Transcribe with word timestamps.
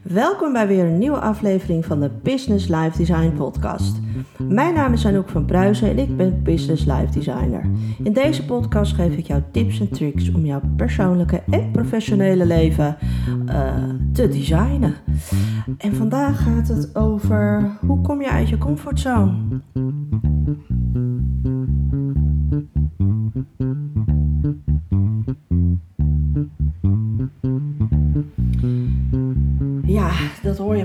Welkom 0.00 0.52
bij 0.52 0.66
weer 0.66 0.84
een 0.84 0.98
nieuwe 0.98 1.18
aflevering 1.18 1.84
van 1.84 2.00
de 2.00 2.10
Business 2.22 2.68
Life 2.68 2.96
Design 2.96 3.32
Podcast. 3.36 3.96
Mijn 4.38 4.74
naam 4.74 4.92
is 4.92 5.06
Anouk 5.06 5.28
van 5.28 5.44
Pruisen 5.44 5.88
en 5.88 5.98
ik 5.98 6.16
ben 6.16 6.42
Business 6.42 6.84
Life 6.84 7.12
Designer. 7.12 7.70
In 8.02 8.12
deze 8.12 8.44
podcast 8.44 8.94
geef 8.94 9.16
ik 9.16 9.26
jou 9.26 9.42
tips 9.50 9.80
en 9.80 9.88
tricks 9.88 10.32
om 10.32 10.44
jouw 10.44 10.60
persoonlijke 10.76 11.42
en 11.50 11.70
professionele 11.70 12.46
leven 12.46 12.96
uh, 13.46 13.74
te 14.12 14.28
designen. 14.28 14.94
En 15.78 15.94
vandaag 15.94 16.42
gaat 16.42 16.68
het 16.68 16.96
over 16.96 17.70
hoe 17.86 18.00
kom 18.00 18.20
je 18.20 18.30
uit 18.30 18.48
je 18.48 18.58
comfortzone? 18.58 19.32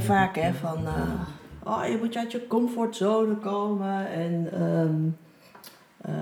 Vaak 0.08 0.36
hè, 0.36 0.54
van 0.54 0.78
uh, 0.84 1.74
oh, 1.74 1.86
je 1.86 1.98
moet 2.02 2.18
uit 2.18 2.32
je 2.32 2.48
comfortzone 2.48 3.36
komen 3.36 4.10
en 4.10 4.62
um, 4.62 5.18
uh, 6.10 6.14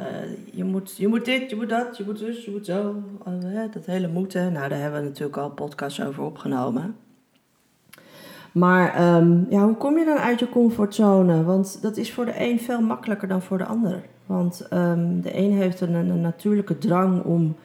je, 0.51 0.63
moet, 0.63 0.97
je 0.97 1.07
moet 1.07 1.25
dit, 1.25 1.49
je 1.49 1.55
moet 1.55 1.69
dat, 1.69 1.97
je 1.97 2.03
moet 2.05 2.19
dus, 2.19 2.45
je 2.45 2.51
moet 2.51 2.65
zo. 2.65 3.03
Uh, 3.27 3.61
dat 3.71 3.85
hele 3.85 4.07
moeten, 4.07 4.53
nou 4.53 4.69
daar 4.69 4.79
hebben 4.79 5.01
we 5.01 5.07
natuurlijk 5.07 5.37
al 5.37 5.49
podcasts 5.49 6.01
over 6.01 6.23
opgenomen. 6.23 6.95
Maar 8.51 9.15
um, 9.15 9.45
ja, 9.49 9.63
hoe 9.63 9.75
kom 9.75 9.97
je 9.97 10.05
dan 10.05 10.17
uit 10.17 10.39
je 10.39 10.49
comfortzone? 10.49 11.43
Want 11.43 11.81
dat 11.81 11.97
is 11.97 12.13
voor 12.13 12.25
de 12.25 12.41
een 12.41 12.59
veel 12.59 12.81
makkelijker 12.81 13.27
dan 13.27 13.41
voor 13.41 13.57
de 13.57 13.65
ander. 13.65 14.03
Want 14.25 14.67
um, 14.73 15.21
de 15.21 15.37
een 15.37 15.51
heeft 15.51 15.81
een, 15.81 15.93
een 15.93 16.21
natuurlijke 16.21 16.77
drang 16.77 17.23
om 17.23 17.55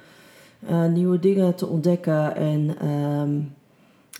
nieuwe 0.93 1.19
dingen 1.19 1.55
te 1.55 1.67
ontdekken 1.67 2.37
en 2.37 2.77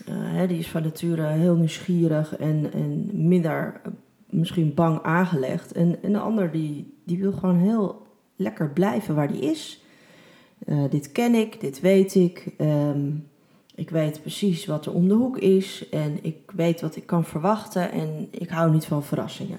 uh, 0.09 0.47
die 0.47 0.59
is 0.59 0.69
van 0.69 0.83
nature 0.83 1.27
heel 1.27 1.55
nieuwsgierig 1.55 2.37
en, 2.37 2.73
en 2.73 3.09
minder 3.27 3.81
uh, 3.85 3.91
misschien 4.29 4.73
bang 4.73 5.01
aangelegd. 5.01 5.71
En, 5.71 6.03
en 6.03 6.11
de 6.11 6.19
ander 6.19 6.51
die, 6.51 6.93
die 7.03 7.17
wil 7.17 7.31
gewoon 7.31 7.57
heel 7.57 8.07
lekker 8.35 8.69
blijven 8.69 9.15
waar 9.15 9.31
die 9.31 9.41
is. 9.41 9.83
Uh, 10.65 10.83
dit 10.89 11.11
ken 11.11 11.35
ik, 11.35 11.59
dit 11.59 11.79
weet 11.79 12.15
ik. 12.15 12.53
Um, 12.57 13.29
ik 13.75 13.89
weet 13.89 14.21
precies 14.21 14.65
wat 14.65 14.85
er 14.85 14.93
om 14.93 15.07
de 15.07 15.13
hoek 15.13 15.37
is 15.37 15.89
en 15.89 16.19
ik 16.21 16.51
weet 16.55 16.81
wat 16.81 16.95
ik 16.95 17.05
kan 17.05 17.25
verwachten 17.25 17.91
en 17.91 18.27
ik 18.31 18.49
hou 18.49 18.71
niet 18.71 18.85
van 18.85 19.03
verrassingen. 19.03 19.57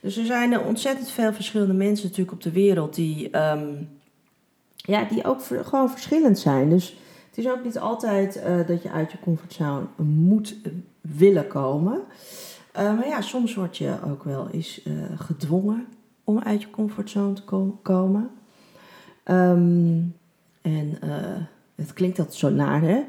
Dus 0.00 0.16
er 0.16 0.24
zijn 0.24 0.60
ontzettend 0.60 1.10
veel 1.10 1.32
verschillende 1.32 1.74
mensen 1.74 2.06
natuurlijk 2.06 2.32
op 2.32 2.42
de 2.42 2.50
wereld 2.50 2.94
die, 2.94 3.38
um, 3.38 3.88
ja, 4.74 5.04
die 5.04 5.24
ook 5.24 5.42
gewoon 5.42 5.90
verschillend 5.90 6.38
zijn. 6.38 6.70
Dus 6.70 6.96
het 7.40 7.48
is 7.48 7.58
ook 7.58 7.64
niet 7.64 7.78
altijd 7.78 8.36
uh, 8.36 8.66
dat 8.66 8.82
je 8.82 8.90
uit 8.90 9.12
je 9.12 9.18
comfortzone 9.20 9.86
moet 9.96 10.56
willen 11.00 11.46
komen. 11.46 12.00
Uh, 12.76 12.82
maar 12.96 13.06
ja, 13.06 13.20
soms 13.20 13.54
word 13.54 13.76
je 13.76 13.96
ook 14.06 14.24
wel 14.24 14.48
eens 14.50 14.80
gedwongen 15.16 15.86
om 16.24 16.38
uit 16.38 16.62
je 16.62 16.70
comfortzone 16.70 17.32
te 17.32 17.42
ko 17.42 17.78
komen. 17.82 18.30
Um, 19.24 20.14
en 20.62 20.98
het 21.74 21.92
klinkt 21.92 22.16
dat 22.16 22.34
zo 22.34 22.50
naar, 22.50 22.80
hè? 22.80 23.02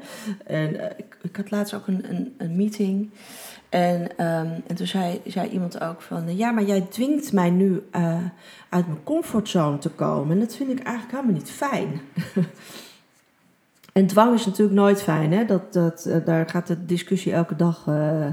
En 0.46 0.98
ik, 0.98 1.18
ik, 1.22 1.36
had 1.36 1.50
laatst 1.50 1.74
ook 1.74 1.86
een, 1.86 2.10
een, 2.10 2.34
een 2.38 2.56
meeting. 2.56 3.10
En, 3.68 4.00
um, 4.00 4.62
en 4.66 4.74
toen 4.74 4.86
zei, 4.86 5.20
zei 5.26 5.48
iemand 5.48 5.80
ook 5.80 6.00
van... 6.00 6.36
Ja, 6.36 6.50
maar 6.50 6.64
jij 6.64 6.80
dwingt 6.80 7.32
mij 7.32 7.50
nu 7.50 7.82
uit 8.68 8.86
mijn 8.86 9.02
comfortzone 9.04 9.78
te 9.78 9.90
komen. 9.90 10.32
En 10.32 10.40
dat 10.40 10.56
vind 10.56 10.70
ik 10.70 10.80
eigenlijk 10.80 11.16
helemaal 11.16 11.40
niet 11.40 11.50
fijn. 11.50 12.00
En 13.92 14.06
dwang 14.06 14.34
is 14.34 14.46
natuurlijk 14.46 14.76
nooit 14.76 15.02
fijn. 15.02 15.32
Hè? 15.32 15.44
Dat, 15.44 15.72
dat, 15.72 16.04
uh, 16.08 16.16
daar 16.24 16.48
gaat 16.48 16.66
de 16.66 16.84
discussie 16.84 17.32
elke 17.32 17.56
dag 17.56 17.86
uh, 17.88 18.26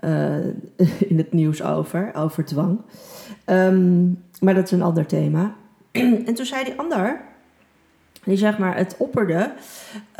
uh, 0.00 0.46
in 1.10 1.18
het 1.18 1.32
nieuws 1.32 1.62
over, 1.62 2.14
over 2.14 2.44
dwang. 2.44 2.80
Um, 3.46 4.22
maar 4.40 4.54
dat 4.54 4.64
is 4.64 4.70
een 4.70 4.82
ander 4.82 5.06
thema. 5.06 5.54
en 6.26 6.34
toen 6.34 6.46
zei 6.46 6.64
die 6.64 6.78
ander, 6.78 7.20
die 8.24 8.36
zeg 8.36 8.58
maar 8.58 8.76
het 8.76 8.94
opperde, 8.98 9.52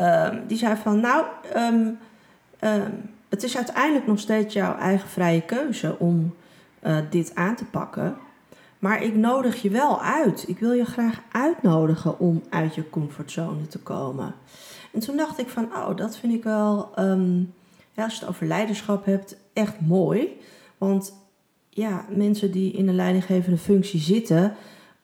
um, 0.00 0.42
die 0.46 0.58
zei 0.58 0.76
van 0.76 1.00
nou, 1.00 1.24
um, 1.56 1.98
het 3.28 3.42
is 3.42 3.56
uiteindelijk 3.56 4.06
nog 4.06 4.18
steeds 4.18 4.54
jouw 4.54 4.76
eigen 4.76 5.08
vrije 5.08 5.42
keuze 5.42 5.98
om 5.98 6.34
dit 7.10 7.34
aan 7.34 7.56
te 7.56 7.64
pakken. 7.64 8.16
Maar 8.78 9.02
ik 9.02 9.14
nodig 9.14 9.62
je 9.62 9.70
wel 9.70 10.02
uit. 10.02 10.44
Ik 10.48 10.58
wil 10.58 10.72
je 10.72 10.84
graag 10.84 11.20
uitnodigen 11.32 12.18
om 12.18 12.42
uit 12.48 12.74
je 12.74 12.90
comfortzone 12.90 13.66
te 13.66 13.78
komen. 13.78 14.34
En 14.92 15.00
toen 15.00 15.16
dacht 15.16 15.38
ik 15.38 15.48
van, 15.48 15.64
oh, 15.64 15.96
dat 15.96 16.16
vind 16.16 16.32
ik 16.32 16.42
wel, 16.42 16.90
ja, 17.92 18.04
als 18.04 18.14
je 18.14 18.20
het 18.20 18.28
over 18.28 18.46
leiderschap 18.46 19.04
hebt, 19.04 19.36
echt 19.52 19.80
mooi. 19.80 20.40
Want 20.78 21.12
ja, 21.68 22.04
mensen 22.08 22.50
die 22.50 22.72
in 22.72 22.88
een 22.88 22.94
leidinggevende 22.94 23.58
functie 23.58 24.00
zitten, 24.00 24.54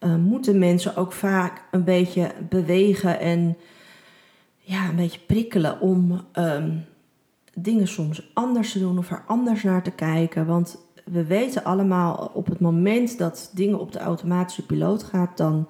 uh, 0.00 0.16
moeten 0.16 0.58
mensen 0.58 0.96
ook 0.96 1.12
vaak 1.12 1.62
een 1.70 1.84
beetje 1.84 2.30
bewegen 2.48 3.20
en 3.20 3.56
ja, 4.58 4.88
een 4.88 4.96
beetje 4.96 5.20
prikkelen 5.26 5.80
om 5.80 6.20
um, 6.32 6.84
dingen 7.54 7.88
soms 7.88 8.30
anders 8.34 8.72
te 8.72 8.78
doen 8.78 8.98
of 8.98 9.10
er 9.10 9.24
anders 9.26 9.62
naar 9.62 9.82
te 9.82 9.90
kijken. 9.90 10.46
Want 10.46 10.78
we 11.04 11.24
weten 11.24 11.64
allemaal 11.64 12.30
op 12.34 12.46
het 12.46 12.60
moment 12.60 13.18
dat 13.18 13.50
dingen 13.54 13.80
op 13.80 13.92
de 13.92 13.98
automatische 13.98 14.66
piloot 14.66 15.02
gaat, 15.02 15.36
dan 15.36 15.68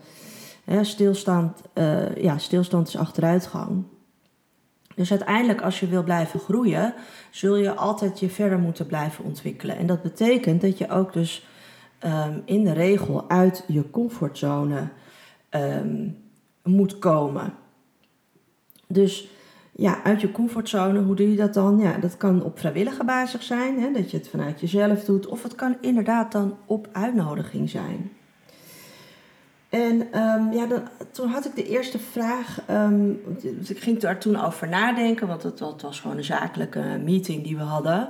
stilstand, 0.83 1.63
uh, 1.75 2.17
ja, 2.17 2.39
stilstand 2.39 2.89
is 2.89 2.97
achteruitgang. 2.97 3.85
Dus 4.94 5.10
uiteindelijk, 5.10 5.62
als 5.62 5.81
je 5.81 5.87
wil 5.87 6.03
blijven 6.03 6.41
groeien, 6.41 6.94
zul 7.31 7.56
je 7.56 7.75
altijd 7.75 8.21
je 8.21 8.28
verder 8.28 8.59
moeten 8.59 8.87
blijven 8.87 9.25
ontwikkelen. 9.25 9.77
En 9.77 9.87
dat 9.87 10.03
betekent 10.03 10.60
dat 10.60 10.78
je 10.78 10.88
ook 10.88 11.12
dus 11.12 11.47
um, 12.05 12.43
in 12.44 12.65
de 12.65 12.72
regel 12.72 13.31
uit 13.31 13.65
je 13.66 13.91
comfortzone 13.91 14.88
um, 15.50 16.16
moet 16.62 16.99
komen. 16.99 17.53
Dus 18.87 19.28
ja, 19.72 20.03
uit 20.03 20.21
je 20.21 20.33
comfortzone, 20.33 21.03
hoe 21.03 21.15
doe 21.16 21.31
je 21.31 21.37
dat 21.37 21.54
dan? 21.54 21.78
Ja, 21.78 21.99
dat 21.99 22.16
kan 22.16 22.43
op 22.43 22.59
vrijwillige 22.59 23.04
basis 23.04 23.47
zijn, 23.47 23.81
hè, 23.81 23.93
dat 23.93 24.10
je 24.10 24.16
het 24.16 24.28
vanuit 24.28 24.60
jezelf 24.60 25.04
doet. 25.04 25.27
Of 25.27 25.43
het 25.43 25.54
kan 25.54 25.77
inderdaad 25.81 26.33
dan 26.33 26.56
op 26.66 26.88
uitnodiging 26.93 27.71
zijn. 27.71 28.10
En 29.75 30.21
um, 30.21 30.53
ja, 30.53 30.67
dan, 30.67 30.89
toen 31.11 31.29
had 31.29 31.45
ik 31.45 31.55
de 31.55 31.69
eerste 31.69 31.99
vraag. 31.99 32.59
Um, 32.71 33.11
ik 33.69 33.79
ging 33.79 34.01
daar 34.01 34.19
toen 34.19 34.45
over 34.45 34.69
nadenken, 34.69 35.27
want 35.27 35.43
het, 35.43 35.61
was 35.81 36.01
gewoon 36.01 36.17
een 36.17 36.25
zakelijke 36.25 37.01
meeting 37.05 37.45
die 37.45 37.57
we 37.57 37.62
hadden. 37.62 38.09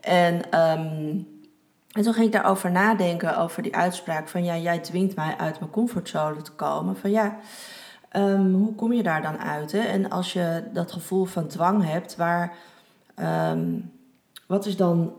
En, 0.00 0.34
um, 0.34 1.26
en 1.92 2.02
toen 2.02 2.12
ging 2.12 2.26
ik 2.26 2.32
daarover 2.32 2.70
nadenken, 2.70 3.38
over 3.38 3.62
die 3.62 3.76
uitspraak 3.76 4.28
van 4.28 4.44
ja, 4.44 4.56
jij 4.56 4.78
dwingt 4.78 5.16
mij 5.16 5.34
uit 5.36 5.60
mijn 5.60 5.70
comfortzone 5.70 6.42
te 6.42 6.52
komen. 6.52 6.96
Van 6.96 7.10
ja, 7.10 7.38
hoe 8.52 8.74
kom 8.74 8.92
je 8.92 9.02
daar 9.02 9.22
dan 9.22 9.38
uit? 9.38 9.72
Hè? 9.72 9.80
En 9.80 10.10
als 10.10 10.32
je 10.32 10.64
dat 10.72 10.92
gevoel 10.92 11.24
van 11.24 11.46
dwang 11.46 11.84
hebt, 11.84 12.16
waar, 12.16 12.56
wat 14.46 14.66
is 14.66 14.76
dan 14.76 15.12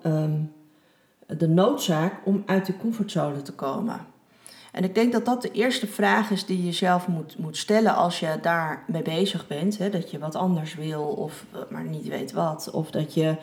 de 1.28 1.48
noodzaak 1.48 2.14
om 2.24 2.44
uit 2.46 2.66
de 2.66 2.78
comfortzone 2.78 3.42
te 3.42 3.54
komen? 3.54 4.11
En 4.72 4.84
ik 4.84 4.96
denk 4.96 5.12
dat 5.12 5.26
dat 5.26 5.42
de 5.42 5.52
eerste 5.52 5.88
vraag 5.88 6.32
is 6.32 6.46
die 6.46 6.58
je 6.58 6.66
jezelf 6.66 7.08
moet, 7.08 7.38
moet 7.38 7.58
stellen 7.58 7.96
als 7.96 8.20
je 8.20 8.38
daar 8.42 8.84
mee 8.88 9.02
bezig 9.02 9.48
bent. 9.48 9.78
Hè? 9.78 9.90
Dat 9.90 10.12
je 10.12 10.20
wat 10.20 10.36
anders 10.36 10.76
wil 10.76 11.04
of 11.04 11.46
eh, 11.52 11.60
maar 11.70 11.84
niet 11.84 12.08
weet 12.08 12.32
wat. 12.32 12.72
Of 12.72 12.92
dat 12.92 13.14
je 13.14 13.36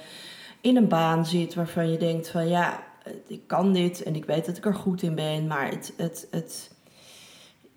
in 0.60 0.76
een 0.76 0.88
baan 0.88 1.26
zit 1.26 1.54
waarvan 1.54 1.90
je 1.90 1.98
denkt 1.98 2.28
van 2.28 2.48
ja, 2.48 2.82
ik 3.26 3.40
kan 3.46 3.72
dit 3.72 4.02
en 4.02 4.14
ik 4.14 4.24
weet 4.24 4.46
dat 4.46 4.56
ik 4.56 4.64
er 4.64 4.74
goed 4.74 5.02
in 5.02 5.14
ben. 5.14 5.46
Maar 5.46 5.70
het, 5.70 5.92
het, 5.96 6.26
het, 6.30 6.70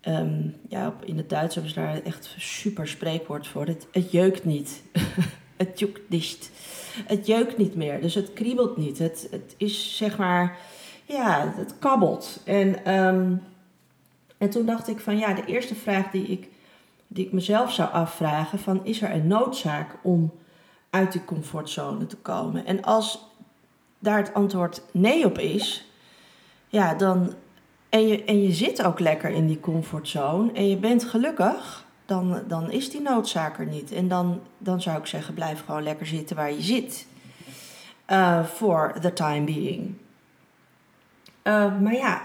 um, 0.08 0.56
ja, 0.70 0.96
in 1.06 1.18
het 1.18 1.30
Duits 1.30 1.56
hebben 1.56 1.74
ze 1.74 1.80
daar 1.80 2.02
echt 2.02 2.36
super 2.38 2.88
spreekwoord 2.88 3.48
voor. 3.48 3.66
Het, 3.66 3.88
het 3.92 4.12
jeukt 4.12 4.46
niet. 4.46 4.82
het 5.58 5.80
jukt 5.80 6.10
niet. 6.10 6.52
Het 7.06 7.28
jeukt 7.28 7.58
niet 7.58 7.76
meer. 7.76 8.02
Dus 8.02 8.16
het 8.16 8.34
kriebelt 8.34 8.78
niet. 8.78 8.98
Het, 8.98 9.28
het 9.32 9.54
is 9.58 9.98
zeg 9.98 10.18
maar 10.18 10.58
ja, 11.12 11.54
het 11.56 11.80
kabbelt. 11.80 12.42
En, 12.46 12.94
um, 12.96 13.44
en 14.38 14.50
toen 14.50 14.66
dacht 14.66 14.88
ik 14.88 15.00
van 15.00 15.18
ja, 15.18 15.34
de 15.34 15.46
eerste 15.46 15.76
vraag 15.76 16.12
die 16.12 16.26
ik, 16.28 16.50
die 17.08 17.26
ik 17.26 17.32
mezelf 17.32 17.74
zou 17.74 17.92
afvragen: 17.92 18.60
van 18.60 18.86
is 18.86 19.02
er 19.02 19.12
een 19.12 19.28
noodzaak 19.28 19.98
om 20.02 20.32
uit 20.90 21.12
die 21.12 21.26
comfortzone 21.26 22.08
te 22.08 22.18
komen? 22.18 22.66
En 22.66 22.84
als 22.84 23.30
daar 24.00 24.18
het 24.18 24.34
antwoord 24.34 24.82
nee 24.92 25.26
op 25.26 25.38
is, 25.38 25.86
ja, 26.68 26.94
dan. 26.94 27.34
En 27.90 28.08
je, 28.08 28.24
en 28.24 28.44
je 28.44 28.52
zit 28.52 28.84
ook 28.84 29.00
lekker 29.00 29.30
in 29.30 29.48
die 29.48 29.60
comfortzone 29.60 30.52
en 30.52 30.70
je 30.70 30.78
bent 30.78 31.04
gelukkig, 31.04 31.86
dan, 32.06 32.42
dan 32.48 32.72
is 32.72 32.90
die 32.90 33.02
noodzaak 33.02 33.60
er 33.60 33.66
niet. 33.66 33.92
En 33.92 34.08
dan, 34.08 34.40
dan 34.58 34.82
zou 34.82 34.98
ik 34.98 35.06
zeggen: 35.06 35.34
blijf 35.34 35.66
gewoon 35.66 35.84
lekker 35.84 36.06
zitten 36.06 36.36
waar 36.36 36.52
je 36.52 36.62
zit. 36.62 37.08
For 38.54 38.94
uh, 38.96 39.02
the 39.02 39.14
time 39.14 39.44
being. 39.44 39.96
Uh, 41.44 41.80
maar 41.80 41.94
ja, 41.94 42.22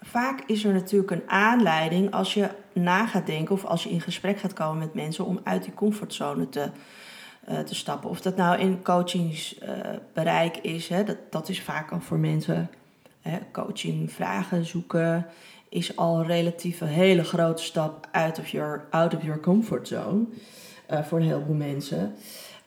vaak 0.00 0.42
is 0.46 0.64
er 0.64 0.72
natuurlijk 0.72 1.10
een 1.10 1.28
aanleiding 1.30 2.12
als 2.12 2.34
je 2.34 2.48
na 2.72 3.06
gaat 3.06 3.26
denken 3.26 3.54
of 3.54 3.64
als 3.64 3.82
je 3.82 3.90
in 3.90 4.00
gesprek 4.00 4.38
gaat 4.38 4.52
komen 4.52 4.78
met 4.78 4.94
mensen 4.94 5.24
om 5.24 5.40
uit 5.44 5.62
die 5.62 5.74
comfortzone 5.74 6.48
te, 6.48 6.70
te 7.64 7.74
stappen. 7.74 8.10
Of 8.10 8.20
dat 8.20 8.36
nou 8.36 8.58
in 8.58 8.82
coachingsbereik 8.82 10.56
is, 10.56 10.88
hè, 10.88 11.04
dat, 11.04 11.16
dat 11.30 11.48
is 11.48 11.62
vaak 11.62 11.90
al 11.90 12.00
voor 12.00 12.18
mensen 12.18 12.70
hè, 13.20 13.38
coaching 13.52 14.12
vragen 14.12 14.64
zoeken 14.64 15.26
is 15.74 15.96
al 15.96 16.24
relatief 16.24 16.80
een 16.80 16.86
hele 16.86 17.24
grote 17.24 17.62
stap 17.62 18.08
out 18.12 18.38
of 18.38 18.48
your, 18.48 18.84
out 18.90 19.14
of 19.14 19.22
your 19.22 19.40
comfort 19.40 19.88
zone 19.88 20.24
uh, 20.90 21.02
voor 21.02 21.18
een 21.18 21.26
heleboel 21.26 21.56
mensen. 21.56 22.14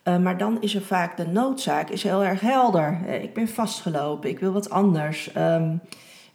Uh, 0.08 0.18
maar 0.18 0.38
dan 0.38 0.62
is 0.62 0.76
er 0.76 0.82
vaak 0.82 1.18
de 1.18 1.28
noodzaak 1.28 1.90
is 1.90 2.04
heel 2.04 2.24
erg 2.24 2.40
helder. 2.40 3.08
ik 3.22 3.34
ben 3.34 3.48
vastgelopen, 3.48 4.30
ik 4.30 4.40
wil 4.40 4.52
wat 4.52 4.70
anders. 4.70 5.36
Um, 5.38 5.82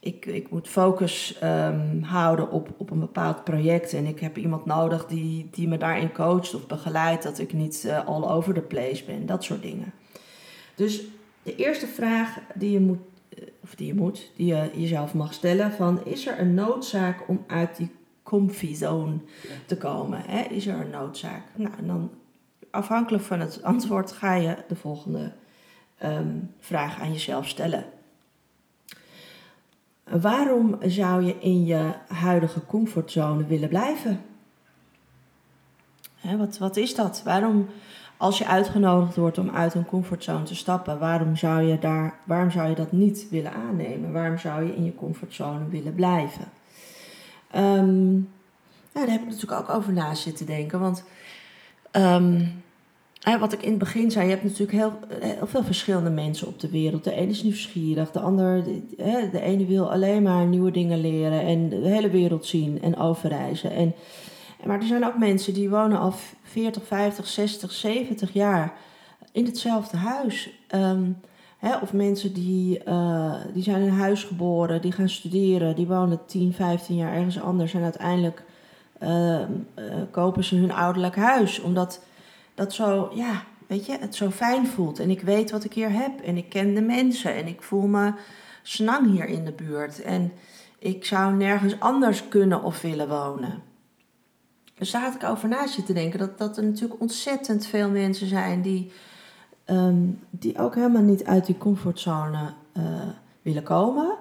ik, 0.00 0.26
ik 0.26 0.50
moet 0.50 0.68
focus 0.68 1.38
um, 1.42 2.02
houden 2.02 2.50
op, 2.50 2.68
op 2.76 2.90
een 2.90 3.00
bepaald 3.00 3.44
project. 3.44 3.92
En 3.92 4.06
ik 4.06 4.20
heb 4.20 4.38
iemand 4.38 4.64
nodig 4.64 5.06
die, 5.06 5.48
die 5.50 5.68
me 5.68 5.78
daarin 5.78 6.12
coacht 6.12 6.54
of 6.54 6.66
begeleidt. 6.66 7.22
Dat 7.22 7.38
ik 7.38 7.52
niet 7.52 7.84
uh, 7.86 8.06
all 8.06 8.22
over 8.22 8.54
the 8.54 8.60
place 8.60 9.04
ben. 9.04 9.26
Dat 9.26 9.44
soort 9.44 9.62
dingen. 9.62 9.92
Dus 10.74 11.02
de 11.42 11.56
eerste 11.56 11.86
vraag 11.86 12.38
die 12.54 12.70
je 12.70 12.80
moet 12.80 12.98
of 13.62 13.74
die 13.74 13.86
je 13.86 13.94
moet, 13.94 14.30
die 14.36 14.46
je 14.46 14.70
jezelf 14.74 15.14
mag 15.14 15.32
stellen 15.32 15.72
van 15.72 16.04
is 16.04 16.26
er 16.26 16.40
een 16.40 16.54
noodzaak 16.54 17.28
om 17.28 17.44
uit 17.46 17.76
die 17.76 17.90
comfy 18.22 18.74
zone 18.74 19.18
te 19.66 19.76
komen? 19.76 20.22
Hè? 20.26 20.42
Is 20.42 20.66
er 20.66 20.80
een 20.80 20.90
noodzaak? 20.90 21.42
Nou, 21.54 21.74
en 21.78 21.86
dan 21.86 22.10
afhankelijk 22.72 23.24
van 23.24 23.40
het 23.40 23.62
antwoord 23.62 24.12
ga 24.12 24.34
je 24.34 24.56
de 24.68 24.76
volgende 24.76 25.32
um, 26.04 26.54
vraag 26.60 27.00
aan 27.00 27.12
jezelf 27.12 27.48
stellen. 27.48 27.84
Waarom 30.04 30.76
zou 30.80 31.22
je 31.24 31.36
in 31.38 31.64
je 31.64 31.92
huidige 32.08 32.66
comfortzone 32.66 33.46
willen 33.46 33.68
blijven? 33.68 34.20
Wat, 36.36 36.58
wat 36.58 36.76
is 36.76 36.94
dat? 36.94 37.22
Waarom 37.24 37.68
als 38.16 38.38
je 38.38 38.46
uitgenodigd 38.46 39.16
wordt 39.16 39.38
om 39.38 39.50
uit 39.50 39.74
een 39.74 39.86
comfortzone 39.86 40.42
te 40.42 40.54
stappen, 40.54 40.98
waarom 40.98 41.36
zou 41.36 41.62
je, 41.62 41.78
daar, 41.78 42.18
waarom 42.24 42.50
zou 42.50 42.68
je 42.68 42.74
dat 42.74 42.92
niet 42.92 43.26
willen 43.30 43.52
aannemen? 43.52 44.12
Waarom 44.12 44.38
zou 44.38 44.64
je 44.64 44.76
in 44.76 44.84
je 44.84 44.94
comfortzone 44.94 45.68
willen 45.68 45.94
blijven? 45.94 46.44
Um, 47.56 48.30
daar 48.92 49.06
heb 49.06 49.20
ik 49.20 49.28
natuurlijk 49.28 49.60
ook 49.60 49.76
over 49.76 49.92
na 49.92 50.14
zitten 50.14 50.46
denken. 50.46 50.80
Want 50.80 51.04
um, 51.92 52.62
wat 53.38 53.52
ik 53.52 53.62
in 53.62 53.70
het 53.70 53.78
begin 53.78 54.10
zei, 54.10 54.24
je 54.24 54.30
hebt 54.30 54.44
natuurlijk 54.44 54.78
heel, 54.78 54.92
heel, 55.20 55.46
veel 55.46 55.64
verschillende 55.64 56.10
mensen 56.10 56.46
op 56.46 56.60
de 56.60 56.70
wereld. 56.70 57.04
De 57.04 57.14
ene 57.14 57.30
is 57.30 57.42
nieuwsgierig, 57.42 58.10
de 58.10 58.20
ander, 58.20 58.64
de, 58.64 59.28
de 59.32 59.40
ene 59.40 59.66
wil 59.66 59.92
alleen 59.92 60.22
maar 60.22 60.46
nieuwe 60.46 60.70
dingen 60.70 61.00
leren 61.00 61.40
en 61.40 61.68
de 61.68 61.88
hele 61.88 62.10
wereld 62.10 62.46
zien 62.46 62.82
en 62.82 62.96
overreizen. 62.96 63.70
En 63.70 63.94
maar 64.64 64.80
er 64.80 64.86
zijn 64.86 65.06
ook 65.06 65.18
mensen 65.18 65.54
die 65.54 65.70
wonen 65.70 65.98
al 65.98 66.14
40, 66.42 66.86
50, 66.86 67.26
60, 67.26 67.72
70 67.72 68.32
jaar 68.32 68.72
in 69.32 69.44
hetzelfde 69.44 69.96
huis. 69.96 70.50
Um, 70.74 71.20
hè, 71.58 71.76
of 71.76 71.92
mensen 71.92 72.32
die, 72.32 72.80
uh, 72.88 73.34
die 73.54 73.62
zijn 73.62 73.82
in 73.82 73.88
huis 73.88 74.24
geboren, 74.24 74.80
die 74.80 74.92
gaan 74.92 75.08
studeren, 75.08 75.76
die 75.76 75.86
wonen 75.86 76.20
10, 76.26 76.52
15 76.52 76.96
jaar 76.96 77.14
ergens 77.14 77.40
anders 77.40 77.74
en 77.74 77.82
uiteindelijk 77.82 78.44
uh, 79.02 79.38
uh, 79.38 79.44
kopen 80.10 80.44
ze 80.44 80.56
hun 80.56 80.72
ouderlijk 80.72 81.16
huis. 81.16 81.60
Omdat 81.60 82.00
dat 82.54 82.72
zo, 82.72 83.10
ja, 83.14 83.42
weet 83.66 83.86
je, 83.86 83.96
het 84.00 84.14
zo 84.14 84.30
fijn 84.30 84.66
voelt. 84.66 84.98
En 84.98 85.10
ik 85.10 85.20
weet 85.20 85.50
wat 85.50 85.64
ik 85.64 85.72
hier 85.72 85.92
heb 85.92 86.20
en 86.20 86.36
ik 86.36 86.48
ken 86.48 86.74
de 86.74 86.82
mensen 86.82 87.34
en 87.34 87.46
ik 87.46 87.62
voel 87.62 87.86
me 87.86 88.12
snang 88.62 89.10
hier 89.10 89.24
in 89.24 89.44
de 89.44 89.52
buurt. 89.52 90.02
En 90.02 90.32
ik 90.78 91.04
zou 91.04 91.34
nergens 91.34 91.80
anders 91.80 92.28
kunnen 92.28 92.62
of 92.62 92.80
willen 92.80 93.08
wonen. 93.08 93.62
Dus 94.74 94.90
daar 94.90 95.02
had 95.02 95.14
ik 95.14 95.24
over 95.24 95.48
na 95.48 95.66
zitten 95.66 95.94
denken. 95.94 96.18
Dat, 96.18 96.38
dat 96.38 96.56
er 96.56 96.64
natuurlijk 96.64 97.00
ontzettend 97.00 97.66
veel 97.66 97.90
mensen 97.90 98.26
zijn 98.26 98.62
die, 98.62 98.92
ehm, 99.64 100.06
die 100.30 100.58
ook 100.58 100.74
helemaal 100.74 101.02
niet 101.02 101.24
uit 101.24 101.46
die 101.46 101.58
comfortzone 101.58 102.52
uh, 102.76 102.84
willen 103.42 103.62
komen. 103.62 104.16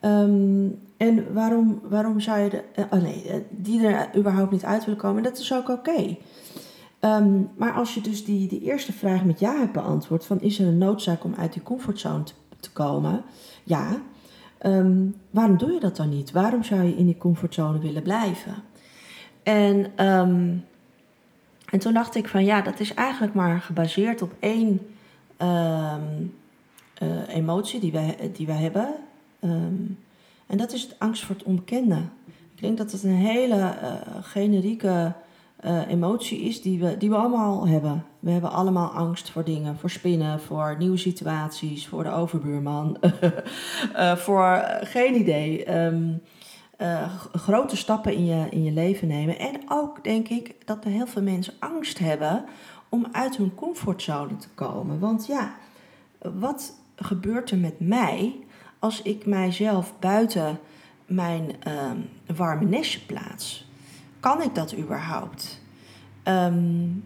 Ehm, 0.00 0.66
en 1.00 1.32
waarom, 1.32 1.80
waarom 1.82 2.20
zou 2.20 2.38
je... 2.40 2.48
De, 2.48 2.64
uh, 2.76 2.84
oh 2.90 3.02
nee, 3.02 3.28
eh, 3.28 3.36
die 3.50 3.86
er 3.86 4.16
überhaupt 4.16 4.50
niet 4.50 4.64
uit 4.64 4.84
willen 4.84 5.00
komen, 5.00 5.22
dat 5.22 5.38
is 5.38 5.52
ook 5.52 5.68
oké. 5.68 6.16
Ehm, 7.00 7.42
maar 7.56 7.72
als 7.72 7.94
je 7.94 8.00
dus 8.00 8.24
die, 8.24 8.48
die 8.48 8.60
eerste 8.60 8.92
vraag 8.92 9.24
met 9.24 9.40
ja 9.40 9.56
hebt 9.56 9.72
beantwoord... 9.72 10.26
van 10.26 10.40
is 10.40 10.58
er 10.58 10.66
een 10.66 10.78
noodzaak 10.78 11.24
om 11.24 11.34
uit 11.34 11.52
die 11.52 11.62
comfortzone 11.62 12.22
te, 12.60 12.70
komen? 12.72 13.22
Ja. 13.62 14.00
waarom 15.30 15.58
doe 15.58 15.72
je 15.72 15.80
dat 15.80 15.96
dan 15.96 16.08
niet? 16.08 16.30
Waarom 16.30 16.62
zou 16.62 16.82
je 16.82 16.96
in 16.96 17.06
die 17.06 17.18
comfortzone 17.18 17.78
willen 17.78 18.02
blijven? 18.02 18.54
En, 19.42 20.06
um, 20.06 20.64
en 21.70 21.78
toen 21.78 21.92
dacht 21.92 22.14
ik 22.14 22.28
van 22.28 22.44
ja, 22.44 22.60
dat 22.62 22.80
is 22.80 22.94
eigenlijk 22.94 23.34
maar 23.34 23.60
gebaseerd 23.60 24.22
op 24.22 24.32
één 24.40 24.80
uh, 25.42 25.94
emotie 27.28 27.80
die 27.80 27.92
wij, 27.92 28.30
die 28.32 28.46
wij 28.46 28.56
hebben. 28.56 28.94
En 30.50 30.56
dat 30.56 30.72
is 30.72 30.82
het 30.82 30.98
angst 30.98 31.24
voor 31.24 31.34
het 31.34 31.44
onbekende. 31.44 32.02
Ik 32.54 32.60
denk 32.60 32.78
dat 32.78 32.92
het 32.92 33.02
een 33.02 33.10
hele 33.10 33.56
uh, 33.56 33.94
generieke 34.20 35.12
uh, 35.64 35.88
emotie 35.88 36.40
is 36.40 36.62
die 36.62 36.78
we, 36.78 36.96
die 36.96 37.10
we 37.10 37.16
allemaal 37.16 37.68
hebben. 37.68 38.04
We 38.18 38.30
hebben 38.30 38.52
allemaal 38.52 38.88
angst 38.88 39.30
voor 39.30 39.44
dingen, 39.44 39.76
voor 39.76 39.90
spinnen, 39.90 40.40
voor 40.40 40.74
nieuwe 40.78 40.96
situaties, 40.96 41.86
voor 41.86 42.02
de 42.02 42.10
overbuurman, 42.10 42.98
voor 44.24 44.64
geen 44.80 45.14
idee. 45.14 45.66
Uh, 45.68 47.14
grote 47.32 47.76
stappen 47.76 48.14
in 48.14 48.24
je, 48.24 48.46
in 48.50 48.64
je 48.64 48.72
leven 48.72 49.08
nemen. 49.08 49.38
En 49.38 49.60
ook 49.68 50.04
denk 50.04 50.28
ik 50.28 50.66
dat 50.66 50.84
er 50.84 50.90
heel 50.90 51.06
veel 51.06 51.22
mensen 51.22 51.54
angst 51.58 51.98
hebben 51.98 52.44
om 52.88 53.06
uit 53.12 53.36
hun 53.36 53.54
comfortzone 53.54 54.36
te 54.36 54.48
komen. 54.54 54.98
Want 54.98 55.26
ja, 55.26 55.54
wat 56.18 56.74
gebeurt 56.96 57.50
er 57.50 57.58
met 57.58 57.80
mij 57.80 58.36
als 58.80 59.02
ik 59.02 59.26
mijzelf 59.26 59.94
buiten 59.98 60.58
mijn 61.06 61.56
uh, 61.66 61.90
warme 62.36 62.64
nestje 62.64 63.00
plaats? 63.00 63.68
Kan 64.20 64.42
ik 64.42 64.54
dat 64.54 64.76
überhaupt? 64.76 65.60
Um, 66.24 67.04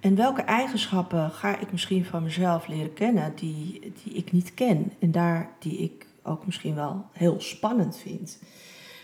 en 0.00 0.14
welke 0.14 0.42
eigenschappen 0.42 1.30
ga 1.30 1.58
ik 1.58 1.72
misschien 1.72 2.04
van 2.04 2.22
mezelf 2.22 2.66
leren 2.66 2.92
kennen 2.92 3.32
die, 3.34 3.92
die 4.04 4.12
ik 4.12 4.32
niet 4.32 4.54
ken 4.54 4.92
en 4.98 5.10
daar 5.10 5.50
die 5.58 5.78
ik 5.78 6.06
ook 6.22 6.46
misschien 6.46 6.74
wel 6.74 7.06
heel 7.12 7.40
spannend 7.40 7.96
vind? 7.96 8.38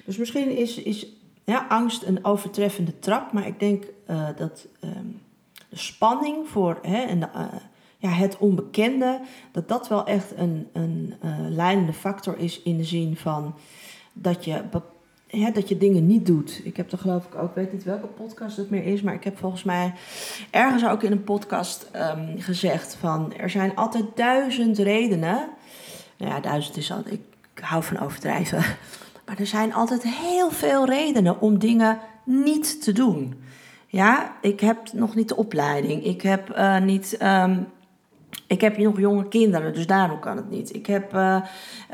Dus 0.04 0.16
misschien 0.16 0.56
is, 0.56 0.82
is 0.82 1.06
ja, 1.44 1.66
angst 1.68 2.02
een 2.02 2.24
overtreffende 2.24 2.98
trap, 2.98 3.32
maar 3.32 3.46
ik 3.46 3.60
denk 3.60 3.84
uh, 4.10 4.28
dat 4.36 4.66
um, 4.84 5.20
de 5.68 5.78
spanning 5.78 6.48
voor 6.48 6.78
hè, 6.82 7.02
en 7.02 7.20
de, 7.20 7.28
uh, 7.34 7.44
ja, 7.98 8.08
het 8.08 8.38
onbekende, 8.38 9.20
dat 9.52 9.68
dat 9.68 9.88
wel 9.88 10.06
echt 10.06 10.32
een, 10.36 10.68
een 10.72 11.14
uh, 11.24 11.36
leidende 11.38 11.92
factor 11.92 12.38
is 12.38 12.62
in 12.62 12.76
de 12.76 12.84
zin 12.84 13.16
van 13.16 13.54
dat 14.12 14.44
je, 14.44 14.62
dat 15.54 15.68
je 15.68 15.76
dingen 15.76 16.06
niet 16.06 16.26
doet. 16.26 16.60
Ik 16.64 16.76
heb 16.76 16.92
er 16.92 16.98
geloof 16.98 17.24
ik 17.24 17.34
ook, 17.34 17.54
weet 17.54 17.72
niet 17.72 17.84
welke 17.84 18.06
podcast 18.06 18.56
het 18.56 18.70
meer 18.70 18.84
is, 18.84 19.02
maar 19.02 19.14
ik 19.14 19.24
heb 19.24 19.38
volgens 19.38 19.64
mij 19.64 19.94
ergens 20.50 20.86
ook 20.86 21.02
in 21.02 21.12
een 21.12 21.24
podcast 21.24 21.90
um, 21.96 22.40
gezegd 22.40 22.94
van 22.94 23.34
er 23.36 23.50
zijn 23.50 23.76
altijd 23.76 24.04
duizend 24.14 24.78
redenen. 24.78 25.48
Nou 26.16 26.32
ja, 26.32 26.40
duizend 26.40 26.76
is 26.76 26.92
al, 26.92 27.02
ik 27.04 27.20
hou 27.54 27.82
van 27.82 27.98
overdrijven. 27.98 28.64
Maar 29.26 29.38
er 29.38 29.46
zijn 29.46 29.74
altijd 29.74 30.02
heel 30.02 30.50
veel 30.50 30.86
redenen 30.86 31.40
om 31.40 31.58
dingen 31.58 31.98
niet 32.24 32.82
te 32.82 32.92
doen. 32.92 33.42
Ja, 33.86 34.36
ik 34.40 34.60
heb 34.60 34.92
nog 34.92 35.14
niet 35.14 35.28
de 35.28 35.36
opleiding. 35.36 36.04
Ik 36.04 36.22
heb 36.22 36.56
uh, 36.56 36.80
niet. 36.80 37.18
Um, 37.22 37.66
ik 38.46 38.60
heb 38.60 38.78
nog 38.78 38.98
jonge 38.98 39.28
kinderen, 39.28 39.74
dus 39.74 39.86
daarom 39.86 40.18
kan 40.18 40.36
het 40.36 40.50
niet. 40.50 40.74
Ik 40.74 40.86
heb, 40.86 41.14
uh, 41.14 41.42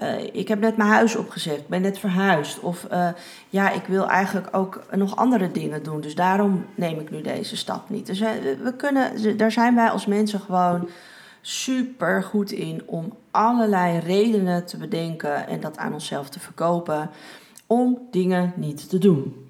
uh, 0.02 0.22
ik 0.32 0.48
heb 0.48 0.60
net 0.60 0.76
mijn 0.76 0.88
huis 0.88 1.16
opgezet, 1.16 1.58
ik 1.58 1.68
ben 1.68 1.82
net 1.82 1.98
verhuisd. 1.98 2.60
Of 2.60 2.86
ja, 3.48 3.70
ik 3.70 3.84
wil 3.86 4.08
eigenlijk 4.08 4.56
ook 4.56 4.84
nog 4.90 5.16
andere 5.16 5.50
dingen 5.50 5.82
doen, 5.82 6.00
dus 6.00 6.14
daarom 6.14 6.64
neem 6.74 7.00
ik 7.00 7.10
nu 7.10 7.20
deze 7.20 7.56
stap 7.56 7.88
niet. 7.88 8.06
Dus 8.06 8.18
we 8.18 8.74
kunnen, 8.76 9.36
daar 9.36 9.52
zijn 9.52 9.74
wij 9.74 9.88
als 9.88 10.06
mensen 10.06 10.40
gewoon 10.40 10.88
super 11.40 12.22
goed 12.22 12.52
in 12.52 12.82
om 12.86 13.16
allerlei 13.30 13.98
redenen 13.98 14.66
te 14.66 14.76
bedenken 14.76 15.46
en 15.48 15.60
dat 15.60 15.76
aan 15.76 15.92
onszelf 15.92 16.28
te 16.28 16.40
verkopen 16.40 17.10
om 17.66 17.98
dingen 18.10 18.52
niet 18.56 18.88
te 18.88 18.98
doen. 18.98 19.48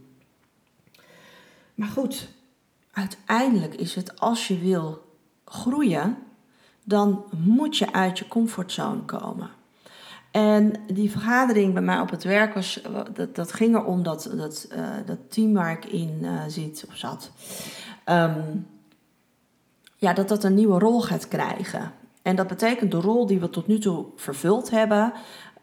Maar 1.75 1.89
goed, 1.89 2.29
uiteindelijk 2.93 3.75
is 3.75 3.95
het 3.95 4.21
als 4.21 4.49
je 4.49 4.59
wil 4.59 5.03
groeien, 5.45 6.17
dan 6.85 7.25
moet 7.31 7.77
je 7.77 7.93
uit 7.93 8.19
je 8.19 8.29
comfortzone 8.29 9.01
komen. 9.01 9.51
En 10.31 10.73
die 10.87 11.11
vergadering 11.11 11.73
bij 11.73 11.83
mij 11.83 12.01
op 12.01 12.11
het 12.11 12.25
werk 12.25 12.55
was, 12.55 12.81
dat, 13.33 13.53
ging 13.53 13.75
erom 13.75 14.03
dat, 14.03 14.31
dat, 14.37 14.69
uh, 14.73 14.87
dat 15.07 15.19
team 15.29 15.53
waar 15.53 15.73
ik 15.73 15.85
in 15.85 16.19
uh, 16.23 16.43
zit 16.49 16.85
of 16.89 16.97
zat, 16.97 17.31
um, 18.07 18.67
ja, 19.97 20.13
dat 20.13 20.29
dat 20.29 20.45
een 20.45 20.55
nieuwe 20.55 20.79
rol 20.79 21.01
gaat 21.03 21.29
krijgen. 21.29 21.93
En 22.23 22.37
dat 22.37 22.47
betekent 22.47 22.91
de 22.91 23.01
rol 23.01 23.27
die 23.27 23.41
we 23.41 23.51
tot 23.51 23.67
nu 23.67 23.79
toe 23.79 24.07
vervuld 24.17 24.71
hebben, 24.71 25.13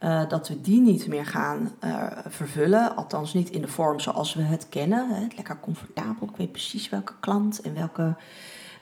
uh, 0.03 0.29
dat 0.29 0.47
we 0.47 0.61
die 0.61 0.81
niet 0.81 1.07
meer 1.07 1.25
gaan 1.25 1.71
vervullen. 2.27 2.95
Althans 2.95 3.33
niet 3.33 3.49
in 3.49 3.61
de 3.61 3.67
vorm 3.67 3.99
zoals 3.99 4.33
we 4.33 4.41
het 4.41 4.69
kennen. 4.69 5.09
Hè. 5.09 5.27
Lekker 5.35 5.59
comfortabel. 5.59 6.27
Ik 6.27 6.35
weet 6.35 6.51
precies 6.51 6.89
welke 6.89 7.13
klant 7.19 7.61
en 7.61 7.73
welke 7.73 8.15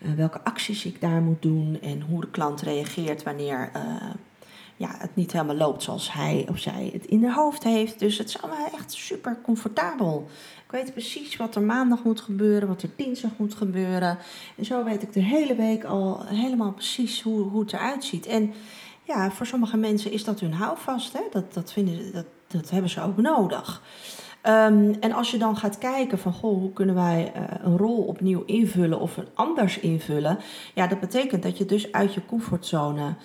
eh, 0.02 0.12
welke 0.12 0.44
acties 0.44 0.86
ik 0.86 1.02
daar 1.02 1.22
moet 1.22 1.42
doen 1.42 1.78
en 1.82 2.02
hoe 2.02 2.22
de 2.22 2.30
klant 2.30 2.62
reageert 2.62 3.24
wanneer 3.24 3.72
ja, 4.80 4.96
het 4.98 5.16
niet 5.16 5.32
helemaal 5.32 5.56
loopt 5.56 5.84
zoals 5.84 6.14
hij 6.14 6.46
of 6.50 6.60
zij 6.60 6.90
het 6.94 7.06
in 7.06 7.20
de 7.20 7.34
hoofd 7.34 7.64
heeft. 7.64 8.00
Dus 8.00 8.18
het 8.18 8.28
is 8.28 8.42
allemaal 8.42 8.70
echt 8.74 8.92
super 8.92 9.38
comfortabel. 9.44 10.28
Ik 10.66 10.72
weet 10.72 10.92
precies 10.92 11.38
wat 11.38 11.56
er 11.56 11.62
maandag 11.62 12.04
moet 12.04 12.22
gebeuren, 12.22 12.68
wat 12.68 12.82
er 12.82 12.90
dinsdag 12.96 13.32
moet 13.38 13.54
gebeuren. 13.54 14.18
En 14.56 14.66
zo 14.66 14.84
weet 14.84 15.02
ik 15.02 15.14
de 15.14 15.22
hele 15.22 15.56
week 15.56 15.84
al 15.84 16.26
helemaal 16.26 16.72
precies 16.72 17.22
hoe, 17.22 17.42
hoe 17.42 17.62
het 17.62 17.74
eruit 17.74 18.04
ziet. 18.04 18.26
En 18.26 18.54
ja, 19.04 19.32
voor 19.32 19.46
sommige 19.46 19.78
mensen 19.78 20.12
is 20.12 20.24
dat 20.24 20.40
hun 20.40 20.54
houvast. 20.54 21.14
Hè? 21.14 21.22
Dat, 21.32 21.54
dat, 21.54 21.72
vinden, 21.72 22.12
dat, 22.14 22.26
dat 22.48 22.70
hebben 22.70 22.90
ze 22.90 23.02
ook 23.02 23.18
nodig. 23.18 23.82
Ehm, 24.42 24.94
en 25.00 25.12
als 25.12 25.32
je 25.32 25.38
dan 25.38 25.58
gaat 25.58 25.78
kijken 25.78 26.20
van 26.20 26.34
goh, 26.34 26.60
hoe 26.60 26.74
kunnen 26.74 26.96
wij 26.96 27.34
uh, 27.36 27.44
een 27.62 27.78
rol 27.78 28.04
opnieuw 28.04 28.44
invullen 28.46 29.00
of 29.00 29.18
een 29.18 29.28
anders 29.34 29.80
invullen, 29.80 30.38
ja, 30.74 30.88
dat 30.88 31.00
betekent 31.00 31.44
dat 31.44 31.58
je 31.58 31.66
dus 31.66 31.92
uit 31.92 32.14
je 32.14 32.26
comfortzone 32.26 33.16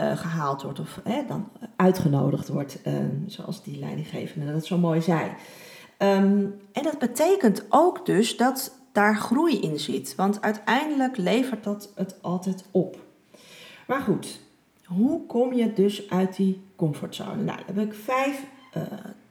uh, 0.00 0.16
gehaald 0.16 0.62
wordt 0.62 0.80
of 0.80 1.00
dan 1.26 1.48
uitgenodigd 1.76 2.48
wordt, 2.48 2.78
um, 2.86 3.24
zoals 3.26 3.62
die 3.62 3.78
leidinggevende 3.78 4.52
dat 4.52 4.66
zo 4.66 4.78
mooi 4.78 5.00
zei. 5.02 5.30
Um, 5.98 6.60
en 6.72 6.82
dat 6.82 6.98
betekent 6.98 7.66
ook 7.68 8.06
dus 8.06 8.36
dat 8.36 8.78
daar 8.92 9.16
groei 9.16 9.60
in 9.60 9.78
zit, 9.78 10.14
want 10.14 10.42
uiteindelijk 10.42 11.16
levert 11.16 11.64
dat 11.64 11.92
het 11.94 12.18
altijd 12.22 12.64
op. 12.70 12.96
Maar 13.86 14.00
goed, 14.00 14.40
hoe 14.84 15.26
kom 15.26 15.52
je 15.52 15.72
dus 15.72 16.10
uit 16.10 16.36
die 16.36 16.60
comfortzone? 16.76 17.42
Nou, 17.42 17.58
daar 17.66 17.76
heb 17.76 17.78
ik 17.78 17.94
vijf 17.94 18.46
uh, 18.76 18.82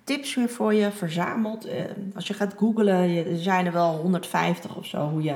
tips 0.08 0.36
weer 0.36 0.50
voor 0.50 0.74
je 0.74 0.92
verzameld. 0.92 1.68
Uh, 1.68 1.74
als 2.16 2.28
je 2.28 2.34
gaat 2.34 2.54
googlen, 2.58 3.26
er 3.28 3.38
zijn 3.38 3.66
er 3.66 3.72
wel 3.72 3.96
150 3.96 4.76
of 4.76 4.86
zo 4.86 5.10
hoe 5.10 5.24
je 5.24 5.34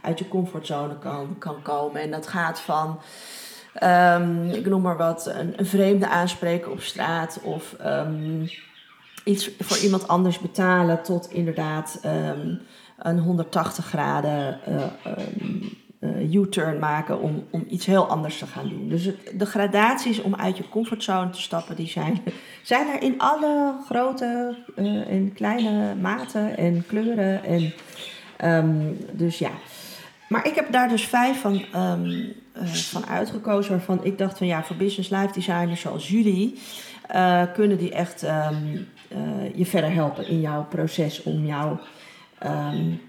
uit 0.00 0.18
je 0.18 0.28
comfortzone 0.28 0.98
kan, 0.98 1.38
kan 1.38 1.62
komen. 1.62 2.00
En 2.00 2.10
dat 2.10 2.26
gaat 2.26 2.60
van, 2.60 3.00
um, 3.82 4.50
ik 4.50 4.66
noem 4.66 4.82
maar 4.82 4.96
wat, 4.96 5.26
een, 5.26 5.66
vreemde 5.66 6.08
aanspreken 6.08 6.72
op 6.72 6.80
straat 6.80 7.40
of 7.42 7.76
um, 7.84 8.48
iets 9.24 9.50
voor 9.58 9.76
iemand 9.76 10.08
anders 10.08 10.38
betalen 10.38 11.02
tot 11.02 11.30
inderdaad 11.30 12.00
um, 12.04 12.60
een 12.98 13.18
180 13.18 13.86
graden 13.86 14.60
uh, 14.68 14.82
U-turn 16.32 16.78
maken 16.78 17.20
om, 17.20 17.44
om 17.50 17.64
iets 17.68 17.86
heel 17.86 18.06
anders 18.06 18.38
te 18.38 18.46
gaan 18.46 18.68
doen. 18.68 18.88
Dus 18.88 19.08
de 19.34 19.46
gradaties 19.46 20.20
om 20.22 20.34
uit 20.34 20.56
je 20.56 20.68
comfortzone 20.68 21.30
te 21.30 21.40
stappen, 21.40 21.76
die 21.76 21.88
zijn, 21.88 22.20
zijn 22.62 22.88
er 22.88 23.02
in 23.02 23.18
alle 23.18 23.74
grote 23.84 24.56
en 25.08 25.32
kleine 25.34 25.94
maten 25.94 26.56
en 26.56 26.86
kleuren. 26.86 27.44
En, 27.44 27.72
um, 28.44 28.98
dus 29.12 29.38
ja. 29.38 29.50
Maar 30.28 30.46
ik 30.46 30.54
heb 30.54 30.72
daar 30.72 30.88
dus 30.88 31.04
vijf 31.04 31.40
van, 31.40 31.64
um, 31.76 32.04
uh, 32.04 32.64
van 32.64 33.06
uitgekozen 33.06 33.70
waarvan 33.70 34.04
ik 34.04 34.18
dacht 34.18 34.38
van 34.38 34.46
ja, 34.46 34.62
voor 34.62 34.76
business 34.76 35.10
life 35.10 35.32
designers 35.32 35.80
zoals 35.80 36.08
jullie 36.08 36.58
kunnen 37.52 37.78
die 37.78 37.92
echt 37.92 38.22
um, 38.22 38.88
je 39.54 39.66
verder 39.66 39.92
helpen 39.92 40.28
in 40.28 40.40
jouw 40.40 40.64
proces 40.64 41.22
om 41.22 41.46
jouw 41.46 41.80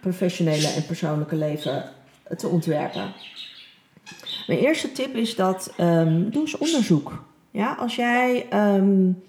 professionele 0.01 0.67
en 0.67 0.85
persoonlijke 0.85 1.35
leven 1.35 1.83
te 2.37 2.47
ontwerpen. 2.47 3.13
Mijn 4.47 4.59
eerste 4.59 4.91
tip 4.91 5.15
is 5.15 5.35
dat 5.35 5.73
um, 5.79 6.29
doe 6.29 6.41
eens 6.41 6.57
onderzoek. 6.57 7.23
Ja, 7.51 7.73
als 7.73 7.95
jij, 7.95 8.47
um, 8.75 9.23